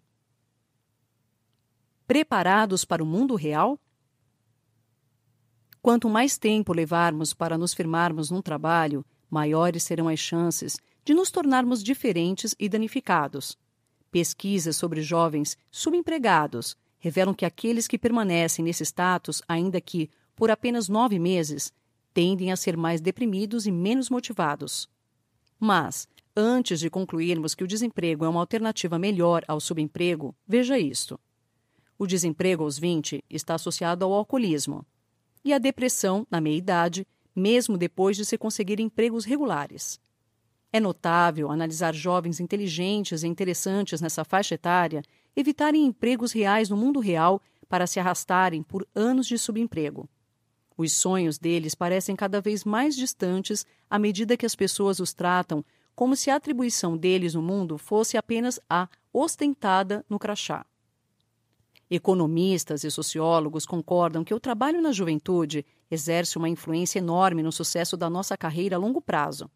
Preparados 2.07 2.85
para 2.85 3.02
o 3.02 3.07
mundo 3.07 3.35
real? 3.35 3.81
Quanto 5.81 6.11
mais 6.11 6.37
tempo 6.37 6.75
levarmos 6.75 7.33
para 7.33 7.57
nos 7.57 7.73
firmarmos 7.73 8.31
num 8.31 8.42
trabalho, 8.42 9.02
maiores 9.31 9.85
serão 9.85 10.07
as 10.07 10.19
chances 10.19 10.78
de 11.02 11.14
nos 11.14 11.31
tornarmos 11.31 11.83
diferentes 11.83 12.54
e 12.59 12.69
danificados. 12.69 13.57
Pesquisas 14.11 14.76
sobre 14.76 15.00
jovens 15.00 15.57
subempregados 15.71 16.76
revelam 16.99 17.33
que 17.33 17.47
aqueles 17.47 17.88
que 17.88 17.99
permanecem 17.99 18.62
nesse 18.62 18.85
status, 18.85 19.40
ainda 19.49 19.81
que 19.81 20.11
por 20.37 20.50
apenas 20.50 20.90
nove 20.90 21.19
meses, 21.19 21.73
tendem 22.12 22.52
a 22.52 22.57
ser 22.57 22.76
mais 22.76 23.00
deprimidos 23.00 23.66
e 23.66 23.73
menos 23.73 24.11
motivados. 24.11 24.92
Mas, 25.64 26.09
antes 26.35 26.81
de 26.81 26.90
concluirmos 26.90 27.54
que 27.54 27.62
o 27.62 27.69
desemprego 27.69 28.25
é 28.25 28.28
uma 28.28 28.40
alternativa 28.40 28.99
melhor 28.99 29.45
ao 29.47 29.61
subemprego, 29.61 30.35
veja 30.45 30.76
isto. 30.76 31.21
O 31.97 32.04
desemprego 32.04 32.64
aos 32.64 32.81
20 32.81 33.23
está 33.31 33.54
associado 33.54 34.04
ao 34.04 34.12
alcoolismo, 34.12 34.85
e 35.45 35.52
a 35.52 35.59
depressão 35.59 36.26
na 36.28 36.40
meia-idade, 36.40 37.07
mesmo 37.33 37.78
depois 37.78 38.16
de 38.16 38.25
se 38.25 38.37
conseguir 38.37 38.81
empregos 38.81 39.25
regulares. 39.25 40.00
É 40.73 40.81
notável 40.81 41.49
analisar 41.49 41.95
jovens 41.95 42.40
inteligentes 42.40 43.23
e 43.23 43.28
interessantes 43.28 44.00
nessa 44.00 44.25
faixa 44.25 44.57
etária 44.57 45.00
evitarem 45.37 45.87
empregos 45.87 46.33
reais 46.33 46.69
no 46.71 46.76
mundo 46.76 46.99
real 46.99 47.40
para 47.69 47.87
se 47.87 48.00
arrastarem 48.00 48.64
por 48.64 48.85
anos 48.97 49.28
de 49.28 49.38
subemprego. 49.38 50.09
Os 50.76 50.93
sonhos 50.93 51.38
deles 51.38 51.75
parecem 51.75 52.17
cada 52.17 52.41
vez 52.41 52.64
mais 52.64 52.97
distantes 52.97 53.67
à 53.91 53.99
medida 53.99 54.37
que 54.37 54.47
as 54.47 54.55
pessoas 54.55 55.00
os 55.00 55.12
tratam 55.12 55.64
como 55.95 56.17
se 56.17 56.31
a 56.31 56.37
atribuição 56.37 56.97
deles 56.97 57.35
no 57.35 57.43
mundo 57.43 57.76
fosse 57.76 58.17
apenas 58.17 58.59
a 58.69 58.88
ostentada 59.12 60.05
no 60.09 60.19
crachá. 60.19 60.64
Economistas 61.91 62.85
e 62.85 62.91
sociólogos 62.91 63.67
concordam 63.67 64.25
que 64.25 64.33
o 64.33 64.41
trabalho 64.41 64.81
na 64.81 64.93
juventude 64.93 65.67
exerce 65.91 66.38
uma 66.38 66.49
influência 66.49 66.99
enorme 66.99 67.43
no 67.43 67.52
sucesso 67.52 67.99
da 67.99 68.09
nossa 68.09 68.35
carreira 68.35 68.76
a 68.76 68.79
longo 68.79 69.00
prazo. 69.00 69.50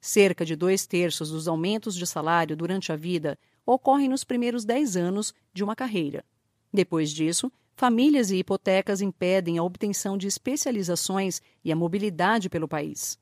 Cerca 0.00 0.46
de 0.46 0.56
dois 0.56 0.86
terços 0.86 1.30
dos 1.30 1.46
aumentos 1.46 1.94
de 1.94 2.06
salário 2.06 2.56
durante 2.56 2.90
a 2.90 2.96
vida 2.96 3.38
ocorrem 3.66 4.08
nos 4.08 4.24
primeiros 4.24 4.64
dez 4.64 4.96
anos 4.96 5.34
de 5.52 5.62
uma 5.62 5.76
carreira. 5.76 6.24
Depois 6.72 7.10
disso, 7.10 7.52
famílias 7.74 8.30
e 8.30 8.36
hipotecas 8.36 9.00
impedem 9.00 9.58
a 9.58 9.62
obtenção 9.62 10.16
de 10.16 10.26
especializações 10.26 11.42
e 11.64 11.72
a 11.72 11.76
mobilidade 11.76 12.48
pelo 12.48 12.68
país. 12.68 13.18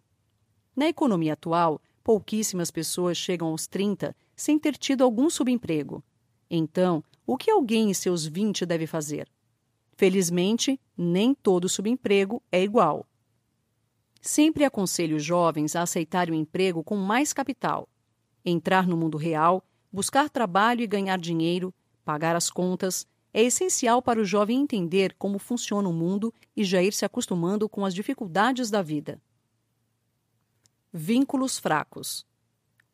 Na 0.75 0.87
economia 0.89 1.35
atual, 1.35 1.81
pouquíssimas 2.03 2.71
pessoas 2.71 3.17
chegam 3.17 3.49
aos 3.49 3.67
30 3.67 4.15
sem 4.35 4.59
ter 4.59 4.77
tido 4.77 5.05
algum 5.05 5.31
subemprego. 5.31 6.03
Então, 6.51 7.03
o 7.27 7.37
que 7.37 7.51
alguém 7.51 7.91
em 7.91 7.95
seus 7.95 8.27
20 8.27 8.67
deve 8.67 8.87
fazer? 8.87 9.31
Felizmente, 9.97 10.81
nem 10.97 11.35
todo 11.35 11.69
subemprego 11.69 12.43
é 12.51 12.63
igual. 12.63 13.07
Sempre 14.21 14.65
aconselho 14.65 15.19
jovens 15.19 15.75
a 15.77 15.83
aceitarem 15.83 16.35
o 16.35 16.39
emprego 16.39 16.83
com 16.83 16.97
mais 16.97 17.33
capital, 17.33 17.89
entrar 18.45 18.87
no 18.87 18.97
mundo 18.97 19.17
real, 19.17 19.65
buscar 19.93 20.31
trabalho 20.31 20.83
e 20.83 20.87
ganhar 20.87 21.19
dinheiro, 21.19 21.75
pagar 22.05 22.35
as 22.35 22.51
contas, 22.51 23.07
é 23.33 23.43
essencial 23.43 24.03
para 24.03 24.21
o 24.21 24.25
jovem 24.25 24.61
entender 24.61 25.15
como 25.19 25.39
funciona 25.39 25.89
o 25.89 25.93
mundo 25.93 26.33
e 26.57 26.65
já 26.65 26.83
ir 26.83 26.93
se 26.93 27.05
acostumando 27.05 27.69
com 27.69 27.85
as 27.85 27.95
dificuldades 27.95 28.71
da 28.71 28.83
vida. 28.83 29.21
Vínculos 30.93 31.59
fracos. 31.59 32.27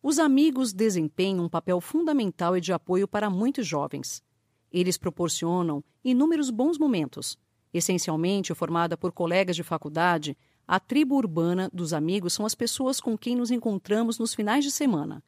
Os 0.01 0.21
amigos 0.21 0.73
desempenham 0.73 1.45
um 1.45 1.49
papel 1.49 1.81
fundamental 1.81 2.57
e 2.57 2.61
de 2.61 2.73
apoio 2.73 3.09
para 3.09 3.29
muitos 3.29 3.67
jovens. 3.67 4.23
Eles 4.71 4.97
proporcionam 4.97 5.83
inúmeros 6.05 6.51
bons 6.51 6.79
momentos. 6.79 7.37
Essencialmente 7.75 8.55
formada 8.55 8.97
por 8.97 9.13
colegas 9.13 9.57
de 9.57 9.65
faculdade, 9.65 10.37
a 10.67 10.79
tribo 10.79 11.17
urbana 11.17 11.69
dos 11.73 11.93
amigos 11.93 12.33
são 12.33 12.47
as 12.47 12.55
pessoas 12.55 13.01
com 13.01 13.19
quem 13.19 13.35
nos 13.35 13.51
encontramos 13.51 14.19
nos 14.19 14.35
finais 14.35 14.65
de 14.65 14.71
semana. 14.71 15.23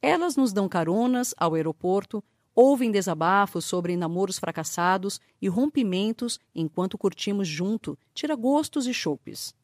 Elas 0.00 0.34
nos 0.34 0.52
dão 0.52 0.68
caronas 0.68 1.32
ao 1.36 1.54
aeroporto, 1.54 2.24
ouvem 2.54 2.90
desabafos 2.90 3.64
sobre 3.64 3.96
namoros 3.96 4.38
fracassados 4.38 5.20
e 5.40 5.48
rompimentos 5.48 6.38
enquanto 6.54 6.98
curtimos 6.98 7.48
junto 7.48 7.98
tira-gostos 8.14 8.86
e 8.86 8.94
chopes. 8.94 9.54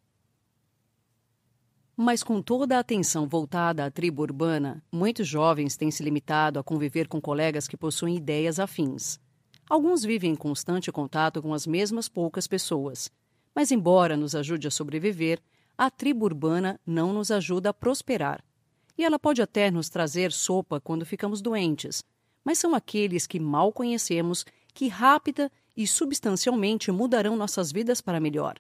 Mas 1.97 2.23
com 2.23 2.41
toda 2.41 2.77
a 2.77 2.81
atenção 2.81 3.27
voltada 3.27 3.85
à 3.85 3.91
tribo 3.91 4.23
urbana, 4.23 4.83
muitos 4.91 5.27
jovens 5.27 5.77
têm 5.77 5.91
se 5.91 6.03
limitado 6.03 6.59
a 6.59 6.63
conviver 6.63 7.09
com 7.09 7.21
colegas 7.21 7.67
que 7.67 7.77
possuem 7.77 8.17
ideias 8.17 8.61
afins. 8.61 9.19
Alguns 9.69 10.05
vivem 10.05 10.31
em 10.31 10.37
constante 10.37 10.93
contato 10.93 11.43
com 11.43 11.53
as 11.53 11.67
mesmas 11.67 12.09
poucas 12.09 12.47
pessoas. 12.47 13.11
Mas, 13.55 13.73
embora 13.73 14.17
nos 14.17 14.37
ajude 14.37 14.69
a 14.69 14.71
sobreviver, 14.71 15.41
a 15.77 15.91
tribo 15.91 16.25
urbana 16.25 16.81
não 16.87 17.13
nos 17.13 17.31
ajuda 17.33 17.71
a 17.71 17.75
prosperar. 17.75 18.45
E 18.97 19.05
ela 19.05 19.19
pode 19.19 19.43
até 19.43 19.71
nos 19.71 19.89
trazer 19.89 20.33
sopa 20.33 20.81
quando 20.81 21.05
ficamos 21.05 21.43
doentes, 21.43 22.05
mas 22.45 22.59
são 22.59 22.75
aqueles 22.75 23.27
que 23.27 23.41
mal 23.41 23.73
conhecemos 23.73 24.45
que 24.75 24.89
rápida 24.89 25.51
e 25.77 25.87
substancialmente 25.87 26.91
mudarão 26.91 27.37
nossas 27.37 27.71
vidas 27.73 28.01
para 28.01 28.21
melhor. 28.21 28.57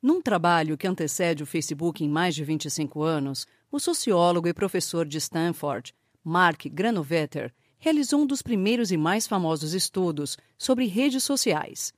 Num 0.00 0.22
trabalho 0.22 0.78
que 0.78 0.86
antecede 0.86 1.42
o 1.42 1.46
Facebook 1.46 2.04
em 2.04 2.08
mais 2.08 2.34
de 2.34 2.44
25 2.44 3.02
anos, 3.02 3.46
o 3.70 3.80
sociólogo 3.80 4.46
e 4.46 4.54
professor 4.54 5.04
de 5.04 5.18
Stanford, 5.18 5.92
Mark 6.22 6.66
Granovetter, 6.66 7.52
realizou 7.78 8.20
um 8.20 8.26
dos 8.26 8.42
primeiros 8.42 8.90
e 8.92 8.96
mais 8.96 9.26
famosos 9.26 9.74
estudos 9.74 10.36
sobre 10.56 10.86
redes 10.86 11.24
sociais. 11.24 11.92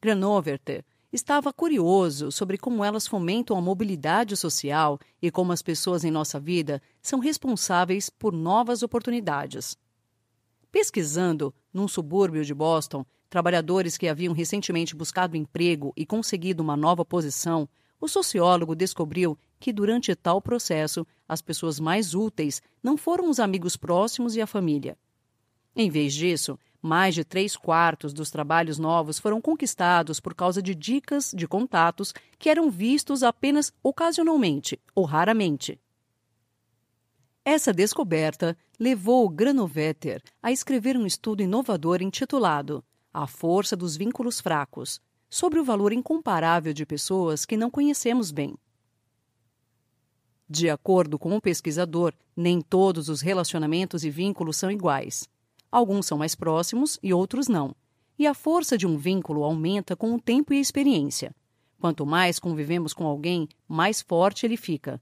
Granovetter 0.00 0.84
estava 1.12 1.52
curioso 1.52 2.32
sobre 2.32 2.56
como 2.56 2.82
elas 2.82 3.06
fomentam 3.06 3.56
a 3.56 3.60
mobilidade 3.60 4.36
social 4.36 4.98
e 5.20 5.30
como 5.30 5.52
as 5.52 5.62
pessoas 5.62 6.04
em 6.04 6.10
nossa 6.10 6.40
vida 6.40 6.80
são 7.00 7.18
responsáveis 7.18 8.08
por 8.08 8.32
novas 8.32 8.82
oportunidades. 8.82 9.76
Pesquisando 10.72 11.54
num 11.72 11.86
subúrbio 11.86 12.42
de 12.42 12.54
Boston, 12.54 13.04
trabalhadores 13.28 13.98
que 13.98 14.08
haviam 14.08 14.32
recentemente 14.32 14.96
buscado 14.96 15.36
emprego 15.36 15.92
e 15.94 16.06
conseguido 16.06 16.62
uma 16.62 16.78
nova 16.78 17.04
posição, 17.04 17.68
o 18.00 18.08
sociólogo 18.08 18.74
descobriu 18.74 19.38
que 19.60 19.70
durante 19.70 20.14
tal 20.16 20.40
processo 20.40 21.06
as 21.28 21.42
pessoas 21.42 21.78
mais 21.78 22.14
úteis 22.14 22.62
não 22.82 22.96
foram 22.96 23.28
os 23.28 23.38
amigos 23.38 23.76
próximos 23.76 24.34
e 24.34 24.40
a 24.40 24.46
família. 24.46 24.96
Em 25.76 25.90
vez 25.90 26.14
disso, 26.14 26.58
mais 26.80 27.14
de 27.14 27.22
três 27.22 27.54
quartos 27.54 28.14
dos 28.14 28.30
trabalhos 28.30 28.78
novos 28.78 29.18
foram 29.18 29.42
conquistados 29.42 30.20
por 30.20 30.34
causa 30.34 30.62
de 30.62 30.74
dicas 30.74 31.32
de 31.36 31.46
contatos 31.46 32.14
que 32.38 32.48
eram 32.48 32.70
vistos 32.70 33.22
apenas 33.22 33.72
ocasionalmente 33.82 34.80
ou 34.94 35.04
raramente. 35.04 35.78
Essa 37.44 37.72
descoberta 37.72 38.56
levou 38.78 39.28
Granovetter 39.28 40.22
a 40.42 40.52
escrever 40.52 40.96
um 40.96 41.06
estudo 41.06 41.42
inovador 41.42 42.02
intitulado 42.02 42.84
a 43.12 43.26
força 43.26 43.76
dos 43.76 43.96
vínculos 43.96 44.40
fracos, 44.40 45.00
sobre 45.28 45.58
o 45.58 45.64
valor 45.64 45.92
incomparável 45.92 46.72
de 46.72 46.86
pessoas 46.86 47.44
que 47.44 47.56
não 47.56 47.70
conhecemos 47.70 48.30
bem. 48.30 48.54
De 50.48 50.68
acordo 50.68 51.18
com 51.18 51.34
o 51.34 51.40
pesquisador, 51.40 52.14
nem 52.36 52.60
todos 52.60 53.08
os 53.08 53.20
relacionamentos 53.20 54.04
e 54.04 54.10
vínculos 54.10 54.56
são 54.56 54.70
iguais. 54.70 55.28
Alguns 55.70 56.06
são 56.06 56.18
mais 56.18 56.34
próximos 56.34 56.98
e 57.02 57.12
outros 57.12 57.48
não. 57.48 57.74
E 58.18 58.26
a 58.26 58.34
força 58.34 58.76
de 58.76 58.86
um 58.86 58.98
vínculo 58.98 59.42
aumenta 59.42 59.96
com 59.96 60.14
o 60.14 60.20
tempo 60.20 60.52
e 60.52 60.58
a 60.58 60.60
experiência. 60.60 61.34
Quanto 61.80 62.04
mais 62.04 62.38
convivemos 62.38 62.92
com 62.92 63.06
alguém, 63.06 63.48
mais 63.66 64.02
forte 64.02 64.44
ele 64.44 64.56
fica. 64.56 65.00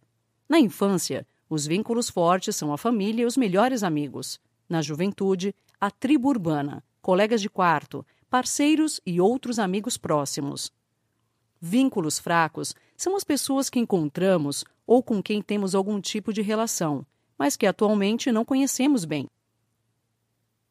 Na 0.48 0.60
infância, 0.60 1.26
os 1.50 1.66
vínculos 1.66 2.08
fortes 2.08 2.54
são 2.54 2.72
a 2.72 2.78
família 2.78 3.24
e 3.24 3.26
os 3.26 3.36
melhores 3.36 3.82
amigos. 3.82 4.38
Na 4.68 4.80
juventude, 4.80 5.52
a 5.80 5.90
tribo 5.90 6.28
urbana, 6.28 6.84
colegas 7.02 7.42
de 7.42 7.50
quarto, 7.50 8.06
parceiros 8.30 9.00
e 9.04 9.20
outros 9.20 9.58
amigos 9.58 9.98
próximos. 9.98 10.72
Vínculos 11.60 12.20
fracos 12.20 12.74
são 12.96 13.16
as 13.16 13.24
pessoas 13.24 13.68
que 13.68 13.80
encontramos 13.80 14.64
ou 14.86 15.02
com 15.02 15.20
quem 15.20 15.42
temos 15.42 15.74
algum 15.74 16.00
tipo 16.00 16.32
de 16.32 16.40
relação, 16.40 17.04
mas 17.36 17.56
que 17.56 17.66
atualmente 17.66 18.30
não 18.30 18.44
conhecemos 18.44 19.04
bem. 19.04 19.28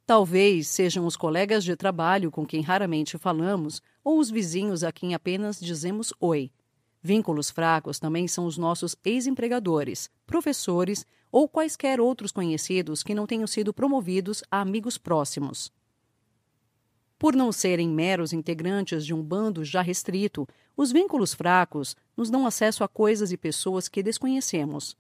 Talvez 0.06 0.70
sejam 0.70 1.06
os 1.06 1.18
colegas 1.18 1.64
de 1.64 1.76
trabalho 1.76 2.32
com 2.32 2.46
quem 2.46 2.62
raramente 2.62 3.18
falamos 3.18 3.82
ou 4.02 4.18
os 4.18 4.32
vizinhos 4.32 4.84
a 4.84 4.94
quem 4.94 5.14
apenas 5.14 5.60
dizemos 5.60 6.14
oi. 6.22 6.50
Vínculos 7.02 7.50
fracos 7.50 7.98
também 7.98 8.28
são 8.28 8.46
os 8.46 8.58
nossos 8.58 8.96
ex-empregadores, 9.06 10.10
professores 10.26 11.06
ou 11.32 11.48
quaisquer 11.48 12.02
outros 12.02 12.32
conhecidos 12.32 13.04
que 13.04 13.16
não 13.16 13.26
tenham 13.26 13.48
sido 13.48 13.74
promovidos 13.74 14.44
a 14.52 14.60
amigos 14.62 14.98
próximos. 14.98 15.72
Por 17.18 17.36
não 17.36 17.52
serem 17.52 17.90
meros 17.90 18.32
integrantes 18.32 19.06
de 19.06 19.14
um 19.14 19.22
bando 19.22 19.64
já 19.64 19.82
restrito, 19.82 20.48
os 20.76 20.92
vínculos 20.92 21.34
fracos 21.34 21.96
nos 22.16 22.30
dão 22.30 22.46
acesso 22.46 22.84
a 22.84 22.88
coisas 22.88 23.32
e 23.32 23.38
pessoas 23.38 23.88
que 23.90 24.02
desconhecemos. 24.02 24.96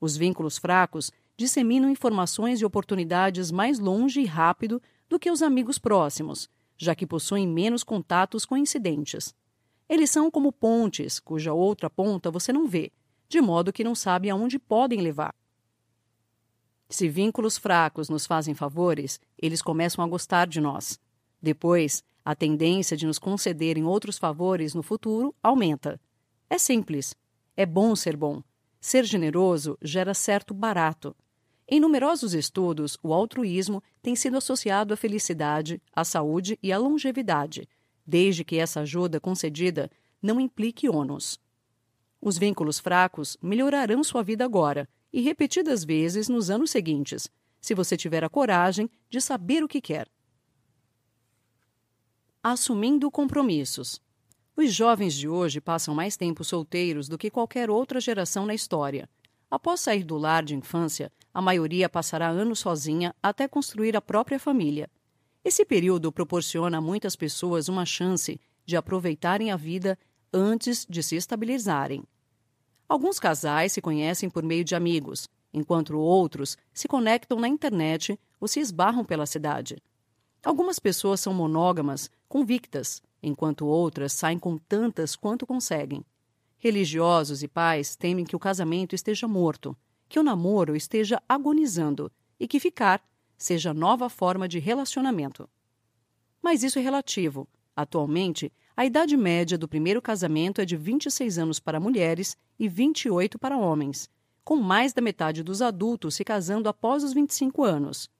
Os 0.00 0.16
vínculos 0.16 0.58
fracos 0.58 1.12
disseminam 1.36 1.90
informações 1.90 2.60
e 2.60 2.64
oportunidades 2.64 3.50
mais 3.50 3.78
longe 3.78 4.20
e 4.20 4.24
rápido 4.24 4.82
do 5.08 5.18
que 5.18 5.30
os 5.30 5.42
amigos 5.42 5.78
próximos, 5.78 6.48
já 6.76 6.94
que 6.94 7.06
possuem 7.06 7.46
menos 7.46 7.84
contatos 7.84 8.44
coincidentes. 8.44 9.34
Eles 9.88 10.10
são 10.10 10.30
como 10.30 10.52
pontes, 10.52 11.18
cuja 11.18 11.52
outra 11.52 11.88
ponta 11.88 12.30
você 12.30 12.52
não 12.52 12.66
vê, 12.66 12.92
de 13.28 13.40
modo 13.40 13.72
que 13.72 13.84
não 13.84 13.94
sabe 13.94 14.28
aonde 14.28 14.58
podem 14.58 15.00
levar. 15.00 15.34
Se 16.90 17.08
vínculos 17.08 17.58
fracos 17.58 18.08
nos 18.08 18.26
fazem 18.26 18.54
favores, 18.54 19.20
eles 19.36 19.60
começam 19.60 20.04
a 20.04 20.08
gostar 20.08 20.46
de 20.46 20.60
nós. 20.60 20.98
Depois, 21.40 22.02
a 22.24 22.34
tendência 22.34 22.96
de 22.96 23.06
nos 23.06 23.18
concederem 23.18 23.84
outros 23.84 24.18
favores 24.18 24.74
no 24.74 24.82
futuro 24.82 25.34
aumenta. 25.42 26.00
É 26.48 26.58
simples. 26.58 27.14
É 27.56 27.66
bom 27.66 27.94
ser 27.94 28.16
bom. 28.16 28.42
Ser 28.80 29.04
generoso 29.04 29.76
gera 29.82 30.14
certo 30.14 30.54
barato. 30.54 31.14
Em 31.66 31.78
numerosos 31.78 32.32
estudos, 32.32 32.96
o 33.02 33.12
altruísmo 33.12 33.82
tem 34.00 34.16
sido 34.16 34.38
associado 34.38 34.94
à 34.94 34.96
felicidade, 34.96 35.82
à 35.92 36.04
saúde 36.04 36.58
e 36.62 36.72
à 36.72 36.78
longevidade, 36.78 37.68
desde 38.08 38.42
que 38.42 38.56
essa 38.56 38.80
ajuda 38.80 39.20
concedida 39.20 39.90
não 40.22 40.40
implique 40.40 40.88
ônus. 40.88 41.38
Os 42.22 42.38
vínculos 42.38 42.78
fracos 42.78 43.36
melhorarão 43.42 44.02
sua 44.02 44.22
vida 44.22 44.46
agora 44.46 44.88
e 45.12 45.20
repetidas 45.20 45.84
vezes 45.84 46.26
nos 46.26 46.48
anos 46.48 46.70
seguintes, 46.70 47.30
se 47.60 47.74
você 47.74 47.98
tiver 47.98 48.24
a 48.24 48.28
coragem 48.30 48.90
de 49.10 49.20
saber 49.20 49.62
o 49.62 49.68
que 49.68 49.78
quer. 49.78 50.08
Assumindo 52.42 53.10
compromissos. 53.10 54.00
Os 54.56 54.72
jovens 54.72 55.12
de 55.14 55.28
hoje 55.28 55.60
passam 55.60 55.94
mais 55.94 56.16
tempo 56.16 56.42
solteiros 56.42 57.08
do 57.08 57.18
que 57.18 57.30
qualquer 57.30 57.68
outra 57.68 58.00
geração 58.00 58.46
na 58.46 58.54
história. 58.54 59.08
Após 59.50 59.80
sair 59.80 60.02
do 60.02 60.16
lar 60.16 60.42
de 60.42 60.54
infância, 60.56 61.12
a 61.32 61.42
maioria 61.42 61.88
passará 61.90 62.28
anos 62.28 62.60
sozinha 62.60 63.14
até 63.22 63.46
construir 63.46 63.96
a 63.96 64.00
própria 64.00 64.38
família. 64.38 64.90
Esse 65.48 65.64
período 65.64 66.12
proporciona 66.12 66.76
a 66.76 66.80
muitas 66.82 67.16
pessoas 67.16 67.70
uma 67.70 67.86
chance 67.86 68.38
de 68.66 68.76
aproveitarem 68.76 69.50
a 69.50 69.56
vida 69.56 69.98
antes 70.30 70.86
de 70.86 71.02
se 71.02 71.16
estabilizarem. 71.16 72.04
Alguns 72.86 73.18
casais 73.18 73.72
se 73.72 73.80
conhecem 73.80 74.28
por 74.28 74.42
meio 74.42 74.62
de 74.62 74.74
amigos, 74.74 75.26
enquanto 75.50 75.98
outros 75.98 76.58
se 76.70 76.86
conectam 76.86 77.40
na 77.40 77.48
internet 77.48 78.20
ou 78.38 78.46
se 78.46 78.60
esbarram 78.60 79.06
pela 79.06 79.24
cidade. 79.24 79.78
Algumas 80.44 80.78
pessoas 80.78 81.18
são 81.18 81.32
monógamas, 81.32 82.10
convictas, 82.28 83.00
enquanto 83.22 83.64
outras 83.64 84.12
saem 84.12 84.38
com 84.38 84.58
tantas 84.58 85.16
quanto 85.16 85.46
conseguem. 85.46 86.04
Religiosos 86.58 87.42
e 87.42 87.48
pais 87.48 87.96
temem 87.96 88.26
que 88.26 88.36
o 88.36 88.38
casamento 88.38 88.94
esteja 88.94 89.26
morto 89.26 89.74
que 90.10 90.20
o 90.20 90.22
namoro 90.22 90.76
esteja 90.76 91.22
agonizando 91.26 92.12
e 92.38 92.46
que 92.46 92.60
ficar 92.60 93.02
seja 93.38 93.72
nova 93.72 94.10
forma 94.10 94.48
de 94.48 94.58
relacionamento. 94.58 95.48
Mas 96.42 96.62
isso 96.62 96.78
é 96.78 96.82
relativo. 96.82 97.48
Atualmente, 97.74 98.52
a 98.76 98.84
idade 98.84 99.16
média 99.16 99.56
do 99.56 99.68
primeiro 99.68 100.02
casamento 100.02 100.60
é 100.60 100.64
de 100.64 100.76
26 100.76 101.38
anos 101.38 101.60
para 101.60 101.80
mulheres 101.80 102.36
e 102.58 102.68
28 102.68 103.38
para 103.38 103.56
homens, 103.56 104.10
com 104.44 104.56
mais 104.56 104.92
da 104.92 105.00
metade 105.00 105.42
dos 105.42 105.62
adultos 105.62 106.16
se 106.16 106.24
casando 106.24 106.68
após 106.68 107.04
os 107.04 107.12
25 107.12 107.62
anos. 107.62 108.10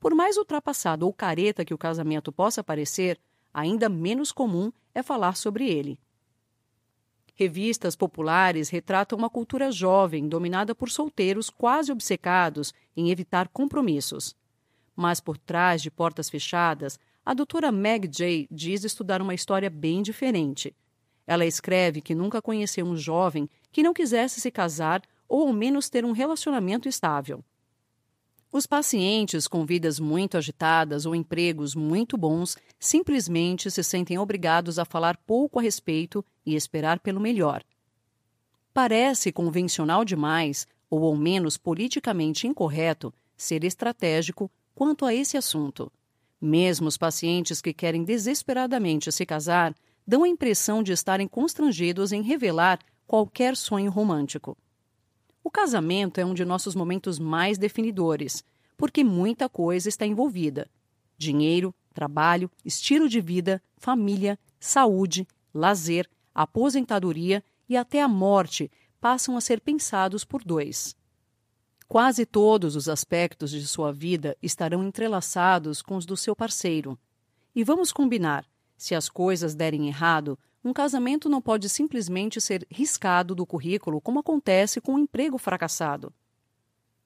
Por 0.00 0.14
mais 0.14 0.36
ultrapassado 0.36 1.06
ou 1.06 1.12
careta 1.12 1.64
que 1.64 1.74
o 1.74 1.78
casamento 1.78 2.32
possa 2.32 2.64
parecer, 2.64 3.20
ainda 3.52 3.88
menos 3.88 4.32
comum 4.32 4.72
é 4.94 5.02
falar 5.02 5.36
sobre 5.36 5.68
ele. 5.68 6.00
Revistas 7.34 7.96
populares 7.96 8.68
retratam 8.68 9.18
uma 9.18 9.30
cultura 9.30 9.70
jovem 9.70 10.28
dominada 10.28 10.74
por 10.74 10.90
solteiros 10.90 11.48
quase 11.50 11.90
obcecados 11.90 12.72
em 12.96 13.10
evitar 13.10 13.48
compromissos. 13.48 14.34
Mas 14.94 15.20
por 15.20 15.38
trás 15.38 15.82
de 15.82 15.90
portas 15.90 16.28
fechadas, 16.28 16.98
a 17.24 17.34
doutora 17.34 17.70
Meg 17.70 18.10
Jay 18.12 18.46
diz 18.50 18.84
estudar 18.84 19.22
uma 19.22 19.34
história 19.34 19.70
bem 19.70 20.02
diferente. 20.02 20.74
Ela 21.26 21.46
escreve 21.46 22.00
que 22.00 22.14
nunca 22.14 22.42
conheceu 22.42 22.84
um 22.84 22.96
jovem 22.96 23.48
que 23.70 23.82
não 23.82 23.94
quisesse 23.94 24.40
se 24.40 24.50
casar 24.50 25.02
ou 25.28 25.46
ao 25.46 25.52
menos 25.52 25.88
ter 25.88 26.04
um 26.04 26.12
relacionamento 26.12 26.88
estável. 26.88 27.44
Os 28.50 28.66
pacientes 28.66 29.48
com 29.48 29.64
vidas 29.64 29.98
muito 29.98 30.36
agitadas 30.36 31.06
ou 31.06 31.14
empregos 31.14 31.74
muito 31.74 32.18
bons 32.18 32.58
simplesmente 32.78 33.70
se 33.70 33.82
sentem 33.82 34.18
obrigados 34.18 34.78
a 34.78 34.84
falar 34.84 35.16
pouco 35.16 35.58
a 35.58 35.62
respeito 35.62 36.22
e 36.44 36.54
esperar 36.54 37.00
pelo 37.00 37.18
melhor. 37.18 37.64
Parece 38.74 39.32
convencional 39.32 40.04
demais, 40.04 40.66
ou 40.90 41.04
ao 41.04 41.16
menos 41.16 41.56
politicamente 41.56 42.46
incorreto, 42.46 43.14
ser 43.34 43.64
estratégico 43.64 44.50
quanto 44.74 45.04
a 45.04 45.14
esse 45.14 45.36
assunto. 45.36 45.90
Mesmo 46.40 46.88
os 46.88 46.96
pacientes 46.96 47.60
que 47.60 47.72
querem 47.72 48.04
desesperadamente 48.04 49.12
se 49.12 49.24
casar 49.24 49.74
dão 50.06 50.24
a 50.24 50.28
impressão 50.28 50.82
de 50.82 50.92
estarem 50.92 51.28
constrangidos 51.28 52.12
em 52.12 52.22
revelar 52.22 52.80
qualquer 53.06 53.56
sonho 53.56 53.90
romântico. 53.90 54.56
O 55.44 55.50
casamento 55.50 56.18
é 56.18 56.24
um 56.24 56.34
de 56.34 56.44
nossos 56.44 56.74
momentos 56.74 57.18
mais 57.18 57.58
definidores, 57.58 58.44
porque 58.76 59.04
muita 59.04 59.48
coisa 59.48 59.88
está 59.88 60.06
envolvida: 60.06 60.68
dinheiro, 61.16 61.74
trabalho, 61.92 62.50
estilo 62.64 63.08
de 63.08 63.20
vida, 63.20 63.62
família, 63.76 64.38
saúde, 64.58 65.26
lazer, 65.52 66.08
aposentadoria 66.34 67.44
e 67.68 67.76
até 67.76 68.00
a 68.00 68.08
morte 68.08 68.70
passam 69.00 69.36
a 69.36 69.40
ser 69.40 69.60
pensados 69.60 70.24
por 70.24 70.42
dois. 70.42 70.96
Quase 71.92 72.24
todos 72.24 72.74
os 72.74 72.88
aspectos 72.88 73.50
de 73.50 73.68
sua 73.68 73.92
vida 73.92 74.34
estarão 74.40 74.82
entrelaçados 74.82 75.82
com 75.82 75.94
os 75.94 76.06
do 76.06 76.16
seu 76.16 76.34
parceiro. 76.34 76.98
E 77.54 77.62
vamos 77.62 77.92
combinar: 77.92 78.46
se 78.78 78.94
as 78.94 79.10
coisas 79.10 79.54
derem 79.54 79.88
errado, 79.88 80.38
um 80.64 80.72
casamento 80.72 81.28
não 81.28 81.42
pode 81.42 81.68
simplesmente 81.68 82.40
ser 82.40 82.66
riscado 82.70 83.34
do 83.34 83.44
currículo 83.44 84.00
como 84.00 84.20
acontece 84.20 84.80
com 84.80 84.94
um 84.94 85.00
emprego 85.00 85.36
fracassado. 85.36 86.10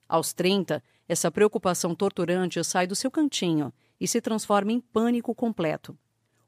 Aos 0.09 0.33
30, 0.33 0.81
essa 1.09 1.33
preocupação 1.33 1.92
torturante 1.92 2.62
sai 2.62 2.87
do 2.87 2.94
seu 2.94 3.11
cantinho 3.11 3.72
e 4.01 4.07
se 4.07 4.20
transforma 4.20 4.70
em 4.70 4.79
pânico 4.79 5.35
completo. 5.35 5.99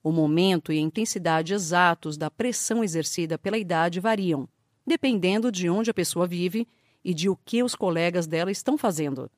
O 0.01 0.13
momento 0.13 0.73
e 0.73 0.79
a 0.79 0.81
intensidade 0.81 1.55
exatos 1.55 2.17
da 2.17 2.31
pressão 2.31 2.85
exercida 2.85 3.37
pela 3.37 3.59
idade 3.59 3.99
variam, 3.99 4.49
dependendo 4.87 5.51
de 5.51 5.69
onde 5.69 5.91
a 5.91 5.95
pessoa 5.95 6.25
vive 6.25 6.69
e 7.05 7.15
de 7.15 7.29
o 7.29 7.37
que 7.37 7.63
os 7.63 7.75
colegas 7.75 8.27
dela 8.27 8.51
estão 8.51 8.77
fazendo. 8.77 9.31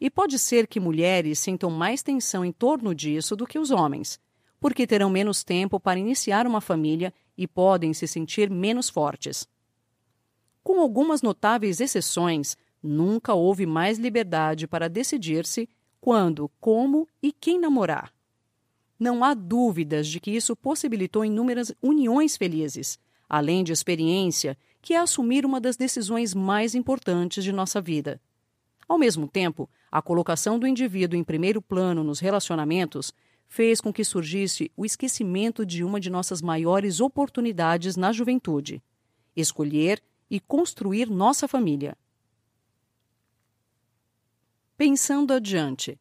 E 0.00 0.10
pode 0.10 0.38
ser 0.38 0.66
que 0.66 0.80
mulheres 0.80 1.38
sintam 1.38 1.70
mais 1.70 2.02
tensão 2.02 2.44
em 2.44 2.52
torno 2.52 2.94
disso 2.94 3.36
do 3.36 3.46
que 3.46 3.58
os 3.58 3.70
homens, 3.70 4.18
porque 4.58 4.86
terão 4.86 5.10
menos 5.10 5.44
tempo 5.44 5.78
para 5.78 5.98
iniciar 5.98 6.46
uma 6.46 6.60
família 6.60 7.12
e 7.36 7.46
podem 7.46 7.92
se 7.92 8.06
sentir 8.06 8.50
menos 8.50 8.88
fortes. 8.88 9.48
Com 10.62 10.80
algumas 10.80 11.22
notáveis 11.22 11.80
exceções, 11.80 12.56
nunca 12.82 13.34
houve 13.34 13.66
mais 13.66 13.98
liberdade 13.98 14.66
para 14.66 14.88
decidir-se 14.88 15.68
quando, 16.00 16.50
como 16.60 17.08
e 17.22 17.32
quem 17.32 17.58
namorar. 17.58 18.12
Não 18.98 19.24
há 19.24 19.34
dúvidas 19.34 20.06
de 20.06 20.20
que 20.20 20.30
isso 20.30 20.54
possibilitou 20.54 21.24
inúmeras 21.24 21.72
uniões 21.82 22.36
felizes, 22.36 22.98
além 23.28 23.64
de 23.64 23.72
experiência, 23.72 24.56
que 24.82 24.94
é 24.94 24.98
assumir 24.98 25.46
uma 25.46 25.60
das 25.60 25.76
decisões 25.76 26.34
mais 26.34 26.74
importantes 26.74 27.44
de 27.44 27.52
nossa 27.52 27.80
vida. 27.80 28.20
Ao 28.88 28.98
mesmo 28.98 29.28
tempo, 29.28 29.70
a 29.90 30.02
colocação 30.02 30.58
do 30.58 30.66
indivíduo 30.66 31.18
em 31.18 31.22
primeiro 31.22 31.62
plano 31.62 32.02
nos 32.02 32.18
relacionamentos 32.18 33.14
fez 33.46 33.80
com 33.80 33.92
que 33.92 34.04
surgisse 34.04 34.72
o 34.76 34.84
esquecimento 34.84 35.64
de 35.64 35.84
uma 35.84 36.00
de 36.00 36.10
nossas 36.10 36.42
maiores 36.42 37.00
oportunidades 37.00 37.96
na 37.96 38.12
juventude: 38.12 38.82
escolher 39.36 40.02
e 40.28 40.40
construir 40.40 41.08
nossa 41.08 41.46
família. 41.46 41.96
Pensando 44.76 45.32
adiante, 45.32 46.00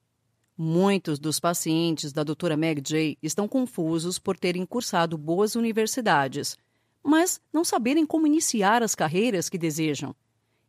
muitos 0.58 1.20
dos 1.20 1.39
pacientes 1.39 2.12
da 2.12 2.24
doutora 2.24 2.58
Meg 2.58 2.82
Jay 2.84 3.17
estão 3.22 3.48
confusos 3.48 4.17
por 4.17 4.39
terem 4.39 4.65
cursado 4.65 5.17
boas 5.17 5.56
universidades, 5.56 6.58
mas 7.04 7.42
não 7.52 7.64
saberem 7.64 8.06
como 8.06 8.28
iniciar 8.28 8.84
as 8.84 8.96
carreiras 8.96 9.50
que 9.50 9.58
desejam. 9.58 10.16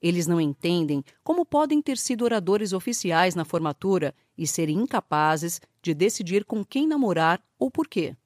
Eles 0.01 0.27
não 0.27 0.40
entendem 0.40 1.05
como 1.23 1.45
podem 1.45 1.81
ter 1.81 1.97
sido 1.97 2.25
oradores 2.25 2.73
oficiais 2.73 3.35
na 3.35 3.45
formatura 3.45 4.14
e 4.37 4.47
serem 4.47 4.79
incapazes 4.79 5.61
de 5.81 5.95
decidir 5.95 6.45
com 6.45 6.64
quem 6.64 6.87
namorar 6.87 7.40
ou 7.59 7.71
por 7.71 7.87
quê. 7.87 8.16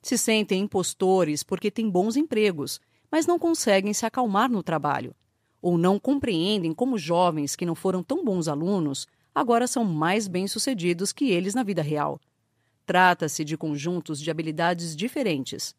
Se 0.00 0.16
sentem 0.16 0.62
impostores 0.62 1.42
porque 1.42 1.70
têm 1.70 1.90
bons 1.90 2.16
empregos, 2.16 2.80
mas 3.10 3.26
não 3.26 3.38
conseguem 3.38 3.92
se 3.92 4.06
acalmar 4.06 4.50
no 4.50 4.62
trabalho. 4.62 5.14
Ou 5.60 5.78
não 5.78 5.98
compreendem 5.98 6.72
como 6.72 6.98
jovens 6.98 7.56
que 7.56 7.66
não 7.66 7.74
foram 7.74 8.02
tão 8.02 8.24
bons 8.24 8.46
alunos 8.46 9.06
agora 9.34 9.66
são 9.66 9.84
mais 9.84 10.28
bem-sucedidos 10.28 11.12
que 11.12 11.30
eles 11.30 11.54
na 11.54 11.62
vida 11.62 11.82
real. 11.82 12.20
Trata-se 12.86 13.44
de 13.44 13.56
conjuntos 13.56 14.20
de 14.20 14.30
habilidades 14.30 14.94
diferentes. 14.94 15.74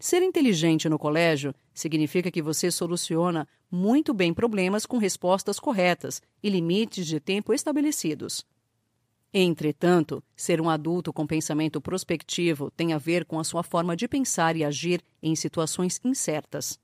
Ser 0.00 0.22
inteligente 0.22 0.88
no 0.88 0.98
colégio 0.98 1.52
significa 1.74 2.30
que 2.30 2.40
você 2.40 2.70
soluciona 2.70 3.48
muito 3.70 4.14
bem 4.14 4.32
problemas 4.32 4.86
com 4.86 4.96
respostas 4.96 5.58
corretas 5.58 6.22
e 6.40 6.48
limites 6.48 7.06
de 7.06 7.18
tempo 7.18 7.52
estabelecidos. 7.52 8.46
Entretanto, 9.34 10.22
ser 10.36 10.60
um 10.60 10.70
adulto 10.70 11.12
com 11.12 11.26
pensamento 11.26 11.80
prospectivo 11.80 12.70
tem 12.70 12.92
a 12.92 12.98
ver 12.98 13.24
com 13.24 13.38
a 13.40 13.44
sua 13.44 13.62
forma 13.62 13.96
de 13.96 14.06
pensar 14.08 14.56
e 14.56 14.64
agir 14.64 15.02
em 15.22 15.34
situações 15.34 16.00
incertas. 16.04 16.78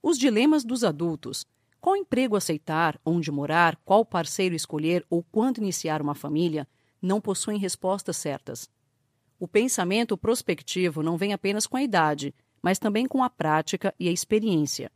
Os 0.00 0.16
dilemas 0.16 0.64
dos 0.64 0.84
adultos: 0.84 1.44
qual 1.80 1.96
emprego 1.96 2.36
aceitar, 2.36 2.98
onde 3.04 3.30
morar, 3.30 3.76
qual 3.84 4.04
parceiro 4.04 4.54
escolher 4.54 5.04
ou 5.10 5.22
quando 5.22 5.58
iniciar 5.58 6.00
uma 6.00 6.14
família, 6.14 6.66
não 7.00 7.20
possuem 7.20 7.58
respostas 7.58 8.16
certas. 8.16 8.70
O 9.38 9.48
pensamento 9.48 10.16
prospectivo 10.16 11.02
não 11.02 11.16
vem 11.16 11.32
apenas 11.32 11.66
com 11.66 11.76
a 11.76 11.82
idade, 11.82 12.32
mas 12.62 12.78
também 12.78 13.06
com 13.06 13.22
a 13.22 13.28
prática 13.28 13.92
e 13.98 14.08
a 14.08 14.12
experiência. 14.12 14.90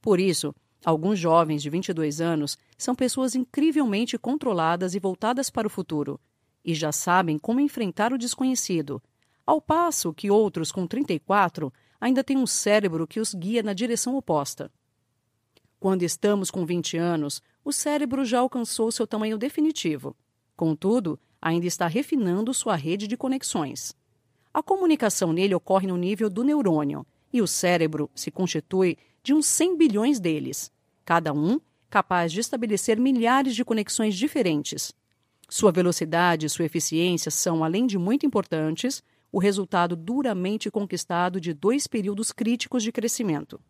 Por 0.00 0.18
isso, 0.18 0.54
alguns 0.84 1.18
jovens 1.18 1.62
de 1.62 1.68
22 1.68 2.20
anos 2.20 2.56
são 2.78 2.94
pessoas 2.94 3.34
incrivelmente 3.34 4.18
controladas 4.18 4.94
e 4.94 4.98
voltadas 4.98 5.50
para 5.50 5.66
o 5.66 5.70
futuro, 5.70 6.18
e 6.64 6.74
já 6.74 6.90
sabem 6.90 7.38
como 7.38 7.60
enfrentar 7.60 8.12
o 8.12 8.18
desconhecido, 8.18 9.02
ao 9.46 9.60
passo 9.60 10.12
que 10.14 10.30
outros 10.30 10.70
com 10.72 10.86
34 10.86 11.72
ainda 12.00 12.24
têm 12.24 12.36
um 12.36 12.46
cérebro 12.46 13.06
que 13.06 13.20
os 13.20 13.34
guia 13.34 13.62
na 13.62 13.72
direção 13.72 14.16
oposta. 14.16 14.70
Quando 15.78 16.02
estamos 16.02 16.50
com 16.50 16.64
20 16.64 16.96
anos, 16.96 17.42
o 17.64 17.72
cérebro 17.72 18.24
já 18.24 18.40
alcançou 18.40 18.92
seu 18.92 19.06
tamanho 19.06 19.36
definitivo. 19.36 20.16
Contudo, 20.56 21.18
ainda 21.40 21.66
está 21.66 21.86
refinando 21.86 22.54
sua 22.54 22.76
rede 22.76 23.06
de 23.06 23.16
conexões. 23.16 23.94
A 24.52 24.62
comunicação 24.62 25.32
nele 25.32 25.54
ocorre 25.54 25.86
no 25.86 25.96
nível 25.96 26.28
do 26.28 26.42
neurônio, 26.42 27.06
e 27.32 27.40
o 27.40 27.46
cérebro 27.46 28.10
se 28.14 28.30
constitui 28.30 28.98
de 29.22 29.32
uns 29.32 29.46
100 29.46 29.76
bilhões 29.76 30.18
deles, 30.18 30.72
cada 31.04 31.32
um 31.32 31.60
capaz 31.88 32.32
de 32.32 32.40
estabelecer 32.40 32.98
milhares 32.98 33.54
de 33.54 33.64
conexões 33.64 34.16
diferentes. 34.16 34.92
Sua 35.48 35.72
velocidade 35.72 36.46
e 36.46 36.48
sua 36.48 36.64
eficiência 36.64 37.30
são, 37.30 37.62
além 37.62 37.86
de 37.86 37.98
muito 37.98 38.26
importantes, 38.26 39.02
o 39.32 39.38
resultado 39.38 39.94
duramente 39.94 40.70
conquistado 40.70 41.40
de 41.40 41.52
dois 41.52 41.86
períodos 41.86 42.32
críticos 42.32 42.82
de 42.82 42.90
crescimento. 42.90 43.60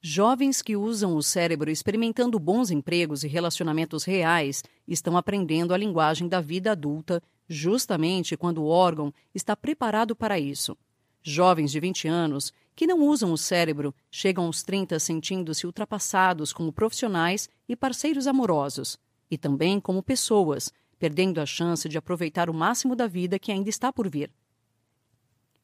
Jovens 0.00 0.60
que 0.60 0.76
usam 0.76 1.14
o 1.14 1.22
cérebro 1.22 1.70
experimentando 1.70 2.38
bons 2.38 2.72
empregos 2.72 3.22
e 3.22 3.28
relacionamentos 3.28 4.02
reais 4.02 4.64
estão 4.86 5.16
aprendendo 5.16 5.72
a 5.72 5.76
linguagem 5.76 6.26
da 6.28 6.40
vida 6.40 6.72
adulta 6.72 7.22
justamente 7.48 8.36
quando 8.36 8.62
o 8.62 8.66
órgão 8.66 9.12
está 9.34 9.56
preparado 9.56 10.14
para 10.14 10.38
isso. 10.38 10.76
Jovens 11.22 11.70
de 11.70 11.78
20 11.78 12.08
anos 12.08 12.52
que 12.74 12.86
não 12.86 13.00
usam 13.00 13.32
o 13.32 13.38
cérebro 13.38 13.94
chegam 14.10 14.46
aos 14.46 14.62
30 14.62 14.98
sentindo-se 14.98 15.66
ultrapassados 15.66 16.52
como 16.52 16.72
profissionais 16.72 17.48
e 17.68 17.76
parceiros 17.76 18.26
amorosos, 18.26 18.98
e 19.30 19.36
também 19.36 19.78
como 19.80 20.02
pessoas, 20.02 20.72
perdendo 20.98 21.40
a 21.40 21.46
chance 21.46 21.88
de 21.88 21.98
aproveitar 21.98 22.48
o 22.48 22.54
máximo 22.54 22.96
da 22.96 23.06
vida 23.06 23.38
que 23.38 23.52
ainda 23.52 23.68
está 23.68 23.92
por 23.92 24.08
vir. 24.08 24.32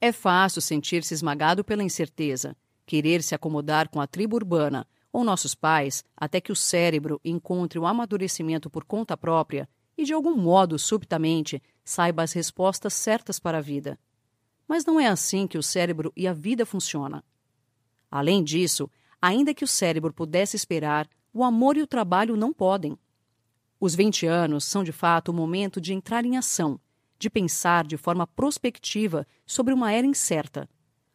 É 0.01 0.13
fácil 0.13 0.61
sentir-se 0.61 1.15
esmagado 1.15 1.65
pela 1.65 1.83
incerteza, 1.83 2.57
querer 2.87 3.23
se 3.23 3.35
acomodar 3.35 3.89
com 3.89 4.01
a 4.01 4.07
tribo 4.07 4.37
urbana 4.37 4.87
ou 5.13 5.25
nossos 5.25 5.55
pais 5.55 6.05
até 6.17 6.41
que 6.41 6.53
o 6.53 6.57
cérebro 6.57 7.21
encontre 7.25 7.79
o 7.79 7.87
amadurecimento 7.87 8.71
por 8.71 8.85
conta 8.85 9.17
própria 9.17 9.69
e, 9.99 10.05
de 10.05 10.13
algum 10.13 10.37
modo, 10.37 10.79
subitamente, 10.79 11.61
saiba 11.85 12.23
as 12.23 12.33
respostas 12.33 12.95
certas 12.95 13.41
para 13.41 13.59
a 13.59 13.61
vida. 13.61 13.99
Mas 14.69 14.85
não 14.87 15.01
é 15.01 15.09
assim 15.09 15.49
que 15.49 15.59
o 15.59 15.63
cérebro 15.63 16.13
e 16.17 16.29
a 16.29 16.33
vida 16.33 16.65
funcionam. 16.65 17.21
Além 18.09 18.45
disso, 18.45 18.89
ainda 19.21 19.53
que 19.53 19.65
o 19.65 19.69
cérebro 19.69 20.13
pudesse 20.13 20.55
esperar, 20.55 21.09
o 21.35 21.43
amor 21.43 21.77
e 21.77 21.83
o 21.83 21.87
trabalho 21.87 22.37
não 22.37 22.53
podem. 22.53 22.97
Os 23.81 23.97
20 23.97 24.27
anos 24.27 24.65
são 24.65 24.85
de 24.85 24.93
fato 24.93 25.31
o 25.31 25.35
momento 25.35 25.81
de 25.81 25.93
entrar 25.93 26.25
em 26.25 26.37
ação, 26.37 26.81
de 27.19 27.29
pensar 27.29 27.85
de 27.85 27.97
forma 27.97 28.27
prospectiva 28.27 29.27
sobre 29.45 29.75
uma 29.75 29.93
era 29.93 30.07
incerta. 30.07 30.69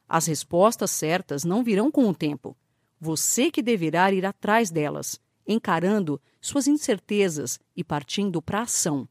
As 0.10 0.28
respostas 0.28 0.91
certas 0.91 1.46
não 1.46 1.63
virão 1.63 1.89
com 1.89 2.08
o 2.10 2.13
tempo. 2.13 2.58
Você 3.00 3.50
que 3.50 3.62
deverá 3.62 4.12
ir 4.12 4.26
atrás 4.26 4.69
delas, 4.69 5.19
encarando 5.47 6.21
suas 6.41 6.67
incertezas 6.67 7.60
e 7.75 7.84
partindo 7.84 8.41
para 8.41 8.60
a 8.60 8.63
ação. 8.63 9.08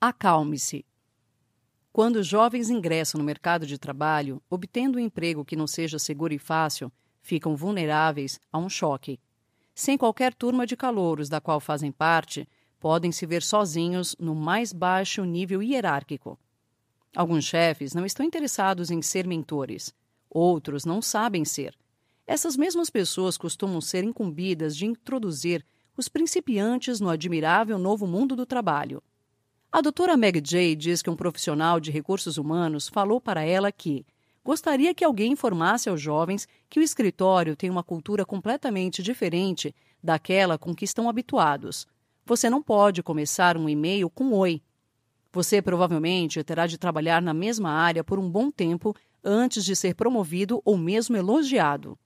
Acalme-se. 0.00 0.84
Quando 1.92 2.22
jovens 2.22 2.70
ingressam 2.70 3.18
no 3.18 3.24
mercado 3.24 3.66
de 3.66 3.76
trabalho, 3.76 4.40
obtendo 4.48 4.96
um 4.96 5.00
emprego 5.00 5.44
que 5.44 5.56
não 5.56 5.66
seja 5.66 5.98
seguro 5.98 6.32
e 6.32 6.38
fácil, 6.38 6.92
ficam 7.20 7.56
vulneráveis 7.56 8.40
a 8.52 8.58
um 8.58 8.68
choque. 8.68 9.18
Sem 9.74 9.98
qualquer 9.98 10.32
turma 10.34 10.66
de 10.66 10.76
calouros 10.76 11.28
da 11.28 11.40
qual 11.40 11.58
fazem 11.58 11.90
parte, 11.90 12.48
podem 12.78 13.12
se 13.12 13.26
ver 13.26 13.42
sozinhos 13.42 14.16
no 14.18 14.34
mais 14.34 14.72
baixo 14.72 15.24
nível 15.24 15.62
hierárquico. 15.62 16.38
Alguns 17.14 17.44
chefes 17.44 17.92
não 17.92 18.06
estão 18.06 18.24
interessados 18.24 18.90
em 18.90 19.02
ser 19.02 19.26
mentores, 19.26 19.94
outros 20.30 20.84
não 20.84 21.02
sabem 21.02 21.44
ser. 21.44 21.76
Essas 22.30 22.56
mesmas 22.56 22.88
pessoas 22.88 23.36
costumam 23.36 23.80
ser 23.80 24.04
incumbidas 24.04 24.76
de 24.76 24.86
introduzir 24.86 25.66
os 25.96 26.06
principiantes 26.06 27.00
no 27.00 27.08
admirável 27.08 27.76
novo 27.76 28.06
mundo 28.06 28.36
do 28.36 28.46
trabalho. 28.46 29.02
A 29.72 29.80
doutora 29.80 30.16
Meg 30.16 30.40
Jay 30.46 30.76
diz 30.76 31.02
que 31.02 31.10
um 31.10 31.16
profissional 31.16 31.80
de 31.80 31.90
recursos 31.90 32.38
humanos 32.38 32.88
falou 32.88 33.20
para 33.20 33.42
ela 33.42 33.72
que 33.72 34.06
gostaria 34.44 34.94
que 34.94 35.02
alguém 35.02 35.32
informasse 35.32 35.88
aos 35.88 36.00
jovens 36.00 36.46
que 36.68 36.78
o 36.78 36.82
escritório 36.84 37.56
tem 37.56 37.68
uma 37.68 37.82
cultura 37.82 38.24
completamente 38.24 39.02
diferente 39.02 39.74
daquela 40.00 40.56
com 40.56 40.72
que 40.72 40.84
estão 40.84 41.08
habituados. 41.08 41.84
Você 42.24 42.48
não 42.48 42.62
pode 42.62 43.02
começar 43.02 43.56
um 43.56 43.68
e-mail 43.68 44.08
com 44.08 44.32
oi. 44.34 44.62
Você 45.32 45.60
provavelmente 45.60 46.44
terá 46.44 46.68
de 46.68 46.78
trabalhar 46.78 47.20
na 47.20 47.34
mesma 47.34 47.70
área 47.70 48.04
por 48.04 48.20
um 48.20 48.30
bom 48.30 48.52
tempo 48.52 48.94
antes 49.24 49.64
de 49.64 49.74
ser 49.74 49.96
promovido 49.96 50.62
ou 50.64 50.78
mesmo 50.78 51.16
elogiado. 51.16 51.98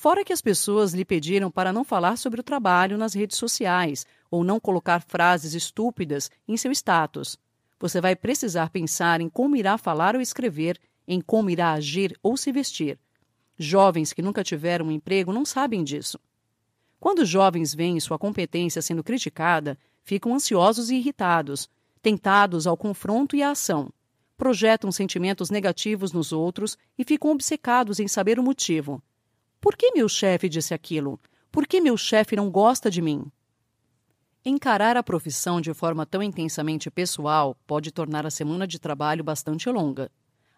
Fora 0.00 0.24
que 0.24 0.32
as 0.32 0.40
pessoas 0.40 0.94
lhe 0.94 1.04
pediram 1.04 1.50
para 1.50 1.74
não 1.74 1.84
falar 1.84 2.16
sobre 2.16 2.40
o 2.40 2.42
trabalho 2.42 2.96
nas 2.96 3.12
redes 3.12 3.36
sociais 3.36 4.06
ou 4.30 4.42
não 4.42 4.58
colocar 4.58 5.02
frases 5.02 5.52
estúpidas 5.52 6.30
em 6.48 6.56
seu 6.56 6.72
status. 6.72 7.38
Você 7.78 8.00
vai 8.00 8.16
precisar 8.16 8.70
pensar 8.70 9.20
em 9.20 9.28
como 9.28 9.56
irá 9.56 9.76
falar 9.76 10.14
ou 10.16 10.22
escrever, 10.22 10.80
em 11.06 11.20
como 11.20 11.50
irá 11.50 11.72
agir 11.72 12.18
ou 12.22 12.34
se 12.34 12.50
vestir. 12.50 12.98
Jovens 13.58 14.14
que 14.14 14.22
nunca 14.22 14.42
tiveram 14.42 14.86
um 14.86 14.90
emprego 14.90 15.34
não 15.34 15.44
sabem 15.44 15.84
disso. 15.84 16.18
Quando 16.98 17.26
jovens 17.26 17.74
veem 17.74 18.00
sua 18.00 18.18
competência 18.18 18.80
sendo 18.80 19.04
criticada, 19.04 19.78
ficam 20.02 20.32
ansiosos 20.32 20.88
e 20.88 20.94
irritados, 20.94 21.68
tentados 22.00 22.66
ao 22.66 22.74
confronto 22.74 23.36
e 23.36 23.42
à 23.42 23.50
ação. 23.50 23.92
Projetam 24.38 24.90
sentimentos 24.90 25.50
negativos 25.50 26.10
nos 26.10 26.32
outros 26.32 26.78
e 26.96 27.04
ficam 27.04 27.30
obcecados 27.32 28.00
em 28.00 28.08
saber 28.08 28.38
o 28.38 28.42
motivo. 28.42 29.02
Por 29.60 29.76
que 29.76 29.92
meu 29.92 30.08
chefe 30.08 30.48
disse 30.48 30.72
aquilo? 30.72 31.20
Por 31.52 31.66
que 31.66 31.80
meu 31.80 31.96
chefe 31.96 32.34
não 32.34 32.50
gosta 32.50 32.90
de 32.90 33.02
mim? 33.02 33.30
Encarar 34.42 34.96
a 34.96 35.02
profissão 35.02 35.60
de 35.60 35.74
forma 35.74 36.06
tão 36.06 36.22
intensamente 36.22 36.90
pessoal 36.90 37.54
pode 37.66 37.92
tornar 37.92 38.24
a 38.24 38.30
semana 38.30 38.66
de 38.66 38.78
trabalho 38.78 39.22
bastante 39.22 39.68
longa. 39.68 40.10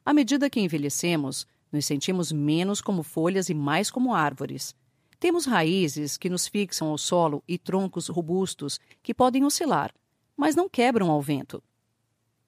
À 0.05 0.15
medida 0.15 0.49
que 0.49 0.61
envelhecemos, 0.61 1.45
nos 1.73 1.85
sentimos 1.85 2.31
menos 2.31 2.81
como 2.81 3.03
folhas 3.03 3.49
e 3.49 3.55
mais 3.55 3.91
como 3.91 4.15
árvores. 4.15 4.73
Temos 5.19 5.47
raízes 5.47 6.17
que 6.17 6.31
nos 6.31 6.47
fixam 6.47 6.89
ao 6.89 6.99
solo 6.99 7.43
e 7.49 7.59
troncos 7.59 8.07
robustos 8.07 8.79
que 9.03 9.13
podem 9.13 9.45
oscilar, 9.45 9.93
mas 10.37 10.55
não 10.55 10.69
quebram 10.69 11.11
ao 11.11 11.21
vento. 11.21 11.61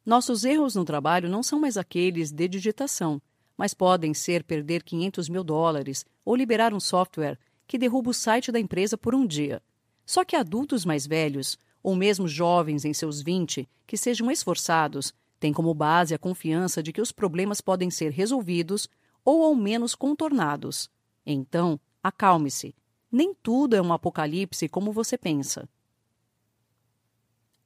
Nossos 0.06 0.44
erros 0.44 0.76
no 0.76 0.84
trabalho 0.84 1.28
não 1.28 1.42
são 1.42 1.58
mais 1.58 1.76
aqueles 1.76 2.30
de 2.30 2.46
digitação, 2.46 3.20
mas 3.56 3.74
podem 3.74 4.12
ser 4.12 4.44
perder 4.44 4.82
500 4.82 5.28
mil 5.28 5.44
dólares 5.44 6.04
ou 6.24 6.34
liberar 6.34 6.74
um 6.74 6.80
software 6.80 7.38
que 7.66 7.78
derruba 7.78 8.10
o 8.10 8.14
site 8.14 8.52
da 8.52 8.60
empresa 8.60 8.96
por 8.98 9.14
um 9.14 9.26
dia. 9.26 9.62
Só 10.04 10.24
que 10.24 10.36
adultos 10.36 10.84
mais 10.84 11.06
velhos, 11.06 11.58
ou 11.82 11.94
mesmo 11.94 12.28
jovens 12.28 12.84
em 12.84 12.92
seus 12.92 13.22
20, 13.22 13.68
que 13.86 13.96
sejam 13.96 14.30
esforçados, 14.30 15.14
têm 15.38 15.52
como 15.52 15.74
base 15.74 16.14
a 16.14 16.18
confiança 16.18 16.82
de 16.82 16.92
que 16.92 17.00
os 17.00 17.12
problemas 17.12 17.60
podem 17.60 17.90
ser 17.90 18.10
resolvidos 18.10 18.88
ou 19.24 19.42
ao 19.42 19.54
menos 19.54 19.94
contornados. 19.94 20.90
Então, 21.24 21.80
acalme-se. 22.02 22.74
Nem 23.10 23.34
tudo 23.34 23.76
é 23.76 23.82
um 23.82 23.92
apocalipse 23.92 24.68
como 24.68 24.92
você 24.92 25.16
pensa. 25.16 25.68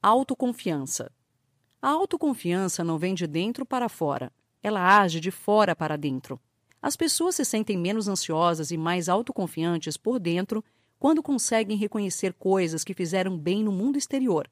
Autoconfiança. 0.02 1.10
A 1.80 1.90
autoconfiança 1.90 2.84
não 2.84 2.98
vem 2.98 3.14
de 3.14 3.26
dentro 3.26 3.64
para 3.64 3.88
fora, 3.88 4.32
ela 4.62 5.00
age 5.00 5.20
de 5.20 5.30
fora 5.30 5.74
para 5.74 5.96
dentro. 5.96 6.40
As 6.80 6.96
pessoas 6.96 7.34
se 7.34 7.44
sentem 7.44 7.76
menos 7.76 8.08
ansiosas 8.08 8.70
e 8.70 8.76
mais 8.76 9.08
autoconfiantes 9.08 9.96
por 9.96 10.18
dentro 10.18 10.64
quando 10.98 11.22
conseguem 11.22 11.76
reconhecer 11.76 12.32
coisas 12.34 12.84
que 12.84 12.94
fizeram 12.94 13.36
bem 13.36 13.62
no 13.62 13.72
mundo 13.72 13.98
exterior. 13.98 14.48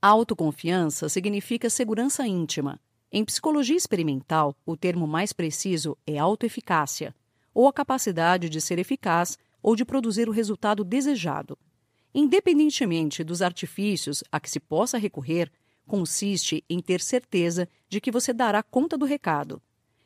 Autoconfiança 0.00 1.08
significa 1.08 1.70
segurança 1.70 2.26
íntima. 2.26 2.80
Em 3.10 3.24
psicologia 3.24 3.76
experimental, 3.76 4.56
o 4.64 4.76
termo 4.76 5.06
mais 5.06 5.32
preciso 5.32 5.96
é 6.06 6.18
autoeficácia, 6.18 7.14
ou 7.54 7.68
a 7.68 7.72
capacidade 7.72 8.48
de 8.48 8.60
ser 8.60 8.78
eficaz 8.78 9.38
ou 9.62 9.76
de 9.76 9.84
produzir 9.84 10.28
o 10.28 10.32
resultado 10.32 10.82
desejado. 10.82 11.56
Independentemente 12.14 13.22
dos 13.22 13.40
artifícios 13.40 14.24
a 14.30 14.40
que 14.40 14.50
se 14.50 14.58
possa 14.58 14.98
recorrer, 14.98 15.50
consiste 15.92 16.64
em 16.70 16.80
ter 16.80 17.02
certeza 17.02 17.68
de 17.86 18.00
que 18.00 18.10
você 18.10 18.32
dará 18.32 18.62
conta 18.62 18.96
do 18.96 19.04
recado. 19.04 19.60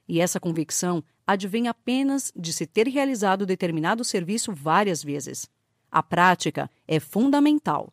E 0.08 0.20
essa 0.20 0.40
convicção 0.40 1.00
advém 1.24 1.68
apenas 1.68 2.32
de 2.34 2.52
se 2.52 2.66
ter 2.66 2.88
realizado 2.88 3.46
determinado 3.46 4.02
serviço 4.02 4.52
várias 4.52 5.00
vezes. 5.00 5.48
A 5.88 6.02
prática 6.02 6.68
é 6.88 6.98
fundamental. 6.98 7.92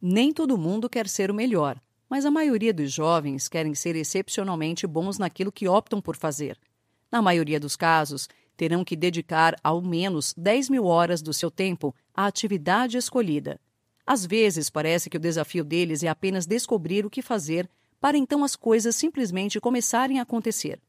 Nem 0.00 0.32
todo 0.32 0.56
mundo 0.56 0.88
quer 0.88 1.06
ser 1.06 1.30
o 1.30 1.34
melhor, 1.34 1.78
mas 2.08 2.24
a 2.24 2.30
maioria 2.30 2.72
dos 2.72 2.90
jovens 2.90 3.46
querem 3.46 3.74
ser 3.74 3.94
excepcionalmente 3.94 4.86
bons 4.86 5.18
naquilo 5.18 5.52
que 5.52 5.68
optam 5.68 6.00
por 6.00 6.16
fazer. 6.16 6.58
Na 7.12 7.20
maioria 7.20 7.60
dos 7.60 7.76
casos, 7.76 8.26
terão 8.56 8.86
que 8.86 8.96
dedicar 8.96 9.54
ao 9.62 9.82
menos 9.82 10.32
10 10.34 10.70
mil 10.70 10.86
horas 10.86 11.20
do 11.20 11.34
seu 11.34 11.50
tempo 11.50 11.94
à 12.14 12.24
atividade 12.24 12.96
escolhida. 12.96 13.60
Às 14.12 14.26
vezes, 14.26 14.68
parece 14.68 15.08
que 15.08 15.16
o 15.16 15.20
desafio 15.20 15.62
deles 15.62 16.02
é 16.02 16.08
apenas 16.08 16.44
descobrir 16.44 17.06
o 17.06 17.10
que 17.10 17.22
fazer 17.22 17.70
para 18.00 18.18
então 18.18 18.42
as 18.42 18.56
coisas 18.56 18.96
simplesmente 18.96 19.60
começarem 19.60 20.18
a 20.18 20.22
acontecer. 20.22 20.80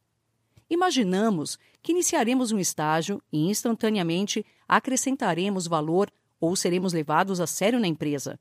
Imaginamos 0.67 1.60
que 1.84 1.91
iniciaremos 1.91 2.51
um 2.51 2.57
estágio 2.57 3.21
e 3.31 3.47
instantaneamente 3.47 4.43
acrescentaremos 4.67 5.67
valor 5.67 6.12
ou 6.39 6.55
seremos 6.55 6.93
levados 6.93 7.39
a 7.39 7.45
sério 7.45 7.79
na 7.79 7.88
empresa. 7.88 8.39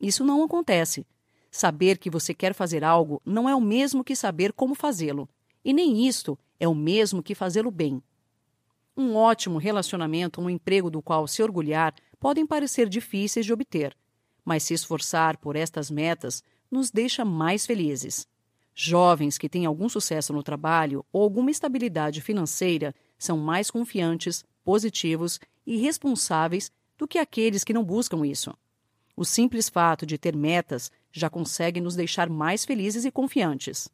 Isso 0.00 0.24
não 0.24 0.42
acontece. 0.42 1.06
Saber 1.50 1.98
que 1.98 2.08
você 2.08 2.32
quer 2.32 2.54
fazer 2.54 2.82
algo 2.82 3.20
não 3.26 3.46
é 3.46 3.54
o 3.54 3.60
mesmo 3.60 4.02
que 4.02 4.16
saber 4.16 4.54
como 4.54 4.74
fazê-lo, 4.74 5.28
e 5.62 5.74
nem 5.74 6.06
isto 6.08 6.38
é 6.58 6.66
o 6.66 6.74
mesmo 6.74 7.22
que 7.22 7.34
fazê-lo 7.34 7.70
bem. 7.70 8.02
Um 8.96 9.14
ótimo 9.14 9.58
relacionamento 9.58 10.40
um 10.40 10.48
emprego 10.48 10.88
do 10.88 11.02
qual 11.02 11.28
se 11.28 11.42
orgulhar 11.42 11.94
podem 12.18 12.46
parecer 12.46 12.88
difíceis 12.88 13.44
de 13.44 13.52
obter, 13.52 13.94
mas 14.44 14.62
se 14.62 14.74
esforçar 14.74 15.36
por 15.36 15.56
estas 15.56 15.90
metas 15.90 16.42
nos 16.70 16.90
deixa 16.90 17.24
mais 17.24 17.66
felizes. 17.66 18.26
Jovens 18.74 19.36
que 19.36 19.48
têm 19.48 19.66
algum 19.66 19.88
sucesso 19.88 20.32
no 20.32 20.42
trabalho 20.42 21.04
ou 21.12 21.22
alguma 21.22 21.50
estabilidade 21.50 22.20
financeira 22.20 22.94
são 23.18 23.36
mais 23.36 23.70
confiantes, 23.70 24.44
positivos 24.64 25.38
e 25.66 25.76
responsáveis 25.76 26.70
do 26.96 27.06
que 27.06 27.18
aqueles 27.18 27.64
que 27.64 27.72
não 27.72 27.84
buscam 27.84 28.26
isso. 28.26 28.52
O 29.14 29.24
simples 29.24 29.68
fato 29.68 30.06
de 30.06 30.16
ter 30.16 30.34
metas 30.34 30.90
já 31.12 31.28
consegue 31.28 31.80
nos 31.80 31.94
deixar 31.94 32.30
mais 32.30 32.64
felizes 32.64 33.04
e 33.04 33.10
confiantes. 33.10 33.88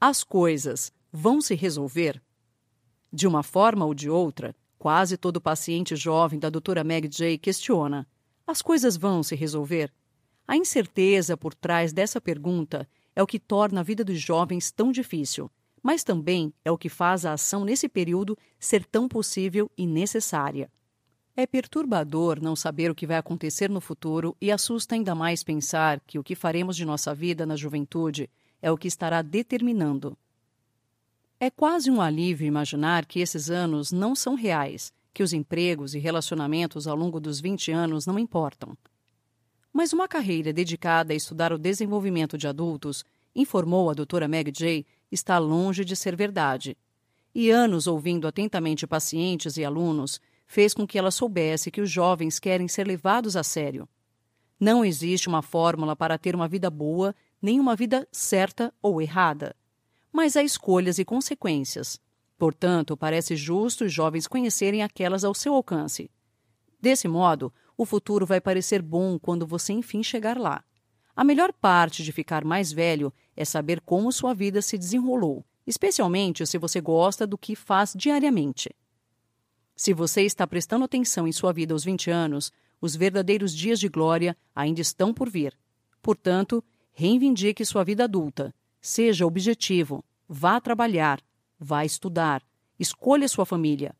As 0.00 0.24
coisas 0.24 0.92
vão 1.12 1.40
se 1.40 1.54
resolver? 1.54 2.20
De 3.12 3.26
uma 3.26 3.42
forma 3.42 3.84
ou 3.84 3.94
de 3.94 4.10
outra, 4.10 4.56
quase 4.78 5.16
todo 5.16 5.40
paciente 5.40 5.94
jovem 5.94 6.40
da 6.40 6.50
doutora 6.50 6.82
Meg 6.82 7.06
J 7.06 7.38
questiona: 7.38 8.04
as 8.46 8.62
coisas 8.62 8.96
vão 8.96 9.22
se 9.22 9.34
resolver? 9.34 9.92
A 10.46 10.56
incerteza 10.56 11.36
por 11.36 11.54
trás 11.54 11.92
dessa 11.92 12.20
pergunta 12.20 12.88
é 13.14 13.22
o 13.22 13.26
que 13.26 13.38
torna 13.38 13.80
a 13.80 13.82
vida 13.82 14.04
dos 14.04 14.20
jovens 14.20 14.70
tão 14.70 14.90
difícil, 14.90 15.50
mas 15.82 16.04
também 16.04 16.52
é 16.64 16.70
o 16.70 16.78
que 16.78 16.88
faz 16.88 17.24
a 17.24 17.32
ação 17.32 17.64
nesse 17.64 17.88
período 17.88 18.36
ser 18.58 18.84
tão 18.84 19.08
possível 19.08 19.70
e 19.76 19.86
necessária. 19.86 20.70
É 21.36 21.46
perturbador 21.46 22.42
não 22.42 22.54
saber 22.54 22.90
o 22.90 22.94
que 22.94 23.06
vai 23.06 23.16
acontecer 23.16 23.70
no 23.70 23.80
futuro 23.80 24.36
e 24.40 24.50
assusta 24.50 24.94
ainda 24.94 25.14
mais 25.14 25.42
pensar 25.42 26.00
que 26.06 26.18
o 26.18 26.22
que 26.22 26.34
faremos 26.34 26.76
de 26.76 26.84
nossa 26.84 27.14
vida 27.14 27.46
na 27.46 27.56
juventude 27.56 28.28
é 28.60 28.70
o 28.70 28.76
que 28.76 28.88
estará 28.88 29.22
determinando 29.22 30.16
é 31.42 31.50
quase 31.50 31.90
um 31.90 32.00
alívio 32.00 32.46
imaginar 32.46 33.04
que 33.04 33.18
esses 33.18 33.50
anos 33.50 33.90
não 33.90 34.14
são 34.14 34.36
reais, 34.36 34.92
que 35.12 35.22
os 35.22 35.32
empregos 35.32 35.94
e 35.94 35.98
relacionamentos 35.98 36.86
ao 36.86 36.96
longo 36.96 37.20
dos 37.20 37.40
20 37.40 37.72
anos 37.72 38.06
não 38.06 38.18
importam. 38.18 38.76
Mas 39.72 39.92
uma 39.92 40.08
carreira 40.08 40.52
dedicada 40.52 41.12
a 41.12 41.16
estudar 41.16 41.52
o 41.52 41.58
desenvolvimento 41.58 42.36
de 42.36 42.46
adultos, 42.46 43.04
informou 43.34 43.90
a 43.90 43.94
doutora 43.94 44.28
Meg 44.28 44.50
J, 44.50 44.86
está 45.10 45.38
longe 45.38 45.84
de 45.84 45.96
ser 45.96 46.14
verdade. 46.14 46.76
E 47.34 47.50
anos 47.50 47.86
ouvindo 47.86 48.28
atentamente 48.28 48.86
pacientes 48.86 49.56
e 49.56 49.64
alunos 49.64 50.20
fez 50.46 50.74
com 50.74 50.86
que 50.86 50.98
ela 50.98 51.10
soubesse 51.10 51.70
que 51.70 51.80
os 51.80 51.90
jovens 51.90 52.38
querem 52.38 52.68
ser 52.68 52.86
levados 52.86 53.36
a 53.36 53.42
sério. 53.42 53.88
Não 54.60 54.84
existe 54.84 55.28
uma 55.28 55.42
fórmula 55.42 55.96
para 55.96 56.18
ter 56.18 56.34
uma 56.34 56.46
vida 56.46 56.70
boa, 56.70 57.14
nem 57.40 57.58
uma 57.58 57.74
vida 57.74 58.06
certa 58.12 58.72
ou 58.82 59.00
errada 59.00 59.56
mas 60.12 60.36
há 60.36 60.42
escolhas 60.42 60.98
e 60.98 61.04
consequências. 61.04 61.98
Portanto, 62.42 62.96
parece 62.96 63.36
justo 63.36 63.84
os 63.84 63.92
jovens 63.92 64.26
conhecerem 64.26 64.82
aquelas 64.82 65.22
ao 65.22 65.32
seu 65.32 65.54
alcance. 65.54 66.10
Desse 66.80 67.06
modo, 67.06 67.54
o 67.76 67.86
futuro 67.86 68.26
vai 68.26 68.40
parecer 68.40 68.82
bom 68.82 69.16
quando 69.16 69.46
você 69.46 69.72
enfim 69.72 70.02
chegar 70.02 70.36
lá. 70.36 70.64
A 71.14 71.22
melhor 71.22 71.52
parte 71.52 72.02
de 72.02 72.10
ficar 72.10 72.44
mais 72.44 72.72
velho 72.72 73.12
é 73.36 73.44
saber 73.44 73.80
como 73.82 74.10
sua 74.10 74.34
vida 74.34 74.60
se 74.60 74.76
desenrolou, 74.76 75.46
especialmente 75.64 76.44
se 76.44 76.58
você 76.58 76.80
gosta 76.80 77.28
do 77.28 77.38
que 77.38 77.54
faz 77.54 77.92
diariamente. 77.94 78.74
Se 79.76 79.94
você 79.94 80.22
está 80.22 80.44
prestando 80.44 80.84
atenção 80.84 81.28
em 81.28 81.32
sua 81.32 81.52
vida 81.52 81.72
aos 81.72 81.84
20 81.84 82.10
anos, 82.10 82.50
os 82.80 82.96
verdadeiros 82.96 83.54
dias 83.54 83.78
de 83.78 83.88
glória 83.88 84.36
ainda 84.52 84.80
estão 84.80 85.14
por 85.14 85.30
vir. 85.30 85.56
Portanto, 86.02 86.60
reivindique 86.90 87.64
sua 87.64 87.84
vida 87.84 88.02
adulta 88.02 88.52
Seja 88.80 89.24
objetivo. 89.24 90.04
Vá 90.28 90.60
trabalhar. 90.60 91.22
Vá 91.64 91.84
estudar. 91.84 92.42
Escolha 92.76 93.28
sua 93.28 93.46
família. 93.46 93.94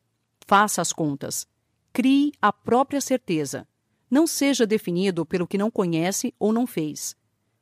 Faça 0.45 0.83
as 0.83 0.93
contas. 0.93 1.47
Crie 1.93 2.33
a 2.43 2.53
própria 2.53 3.01
certeza. 3.01 3.69
Não 4.11 4.27
seja 4.27 4.67
definido 4.67 5.25
pelo 5.25 5.47
que 5.47 5.57
não 5.57 5.71
conhece 5.71 6.35
ou 6.41 6.53
não 6.53 6.67
fez. 6.67 7.17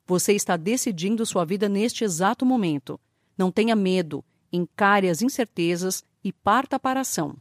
Você 0.06 0.32
está 0.32 0.56
decidindo 0.56 1.26
sua 1.26 1.44
vida 1.44 1.68
neste 1.68 2.02
exato 2.02 2.46
momento. 2.46 2.98
Não 3.36 3.52
tenha 3.52 3.76
medo. 3.76 4.24
Encare 4.50 5.10
as 5.10 5.20
incertezas 5.20 6.02
e 6.24 6.32
parta 6.32 6.80
para 6.80 7.00
a 7.00 7.02
ação. 7.02 7.36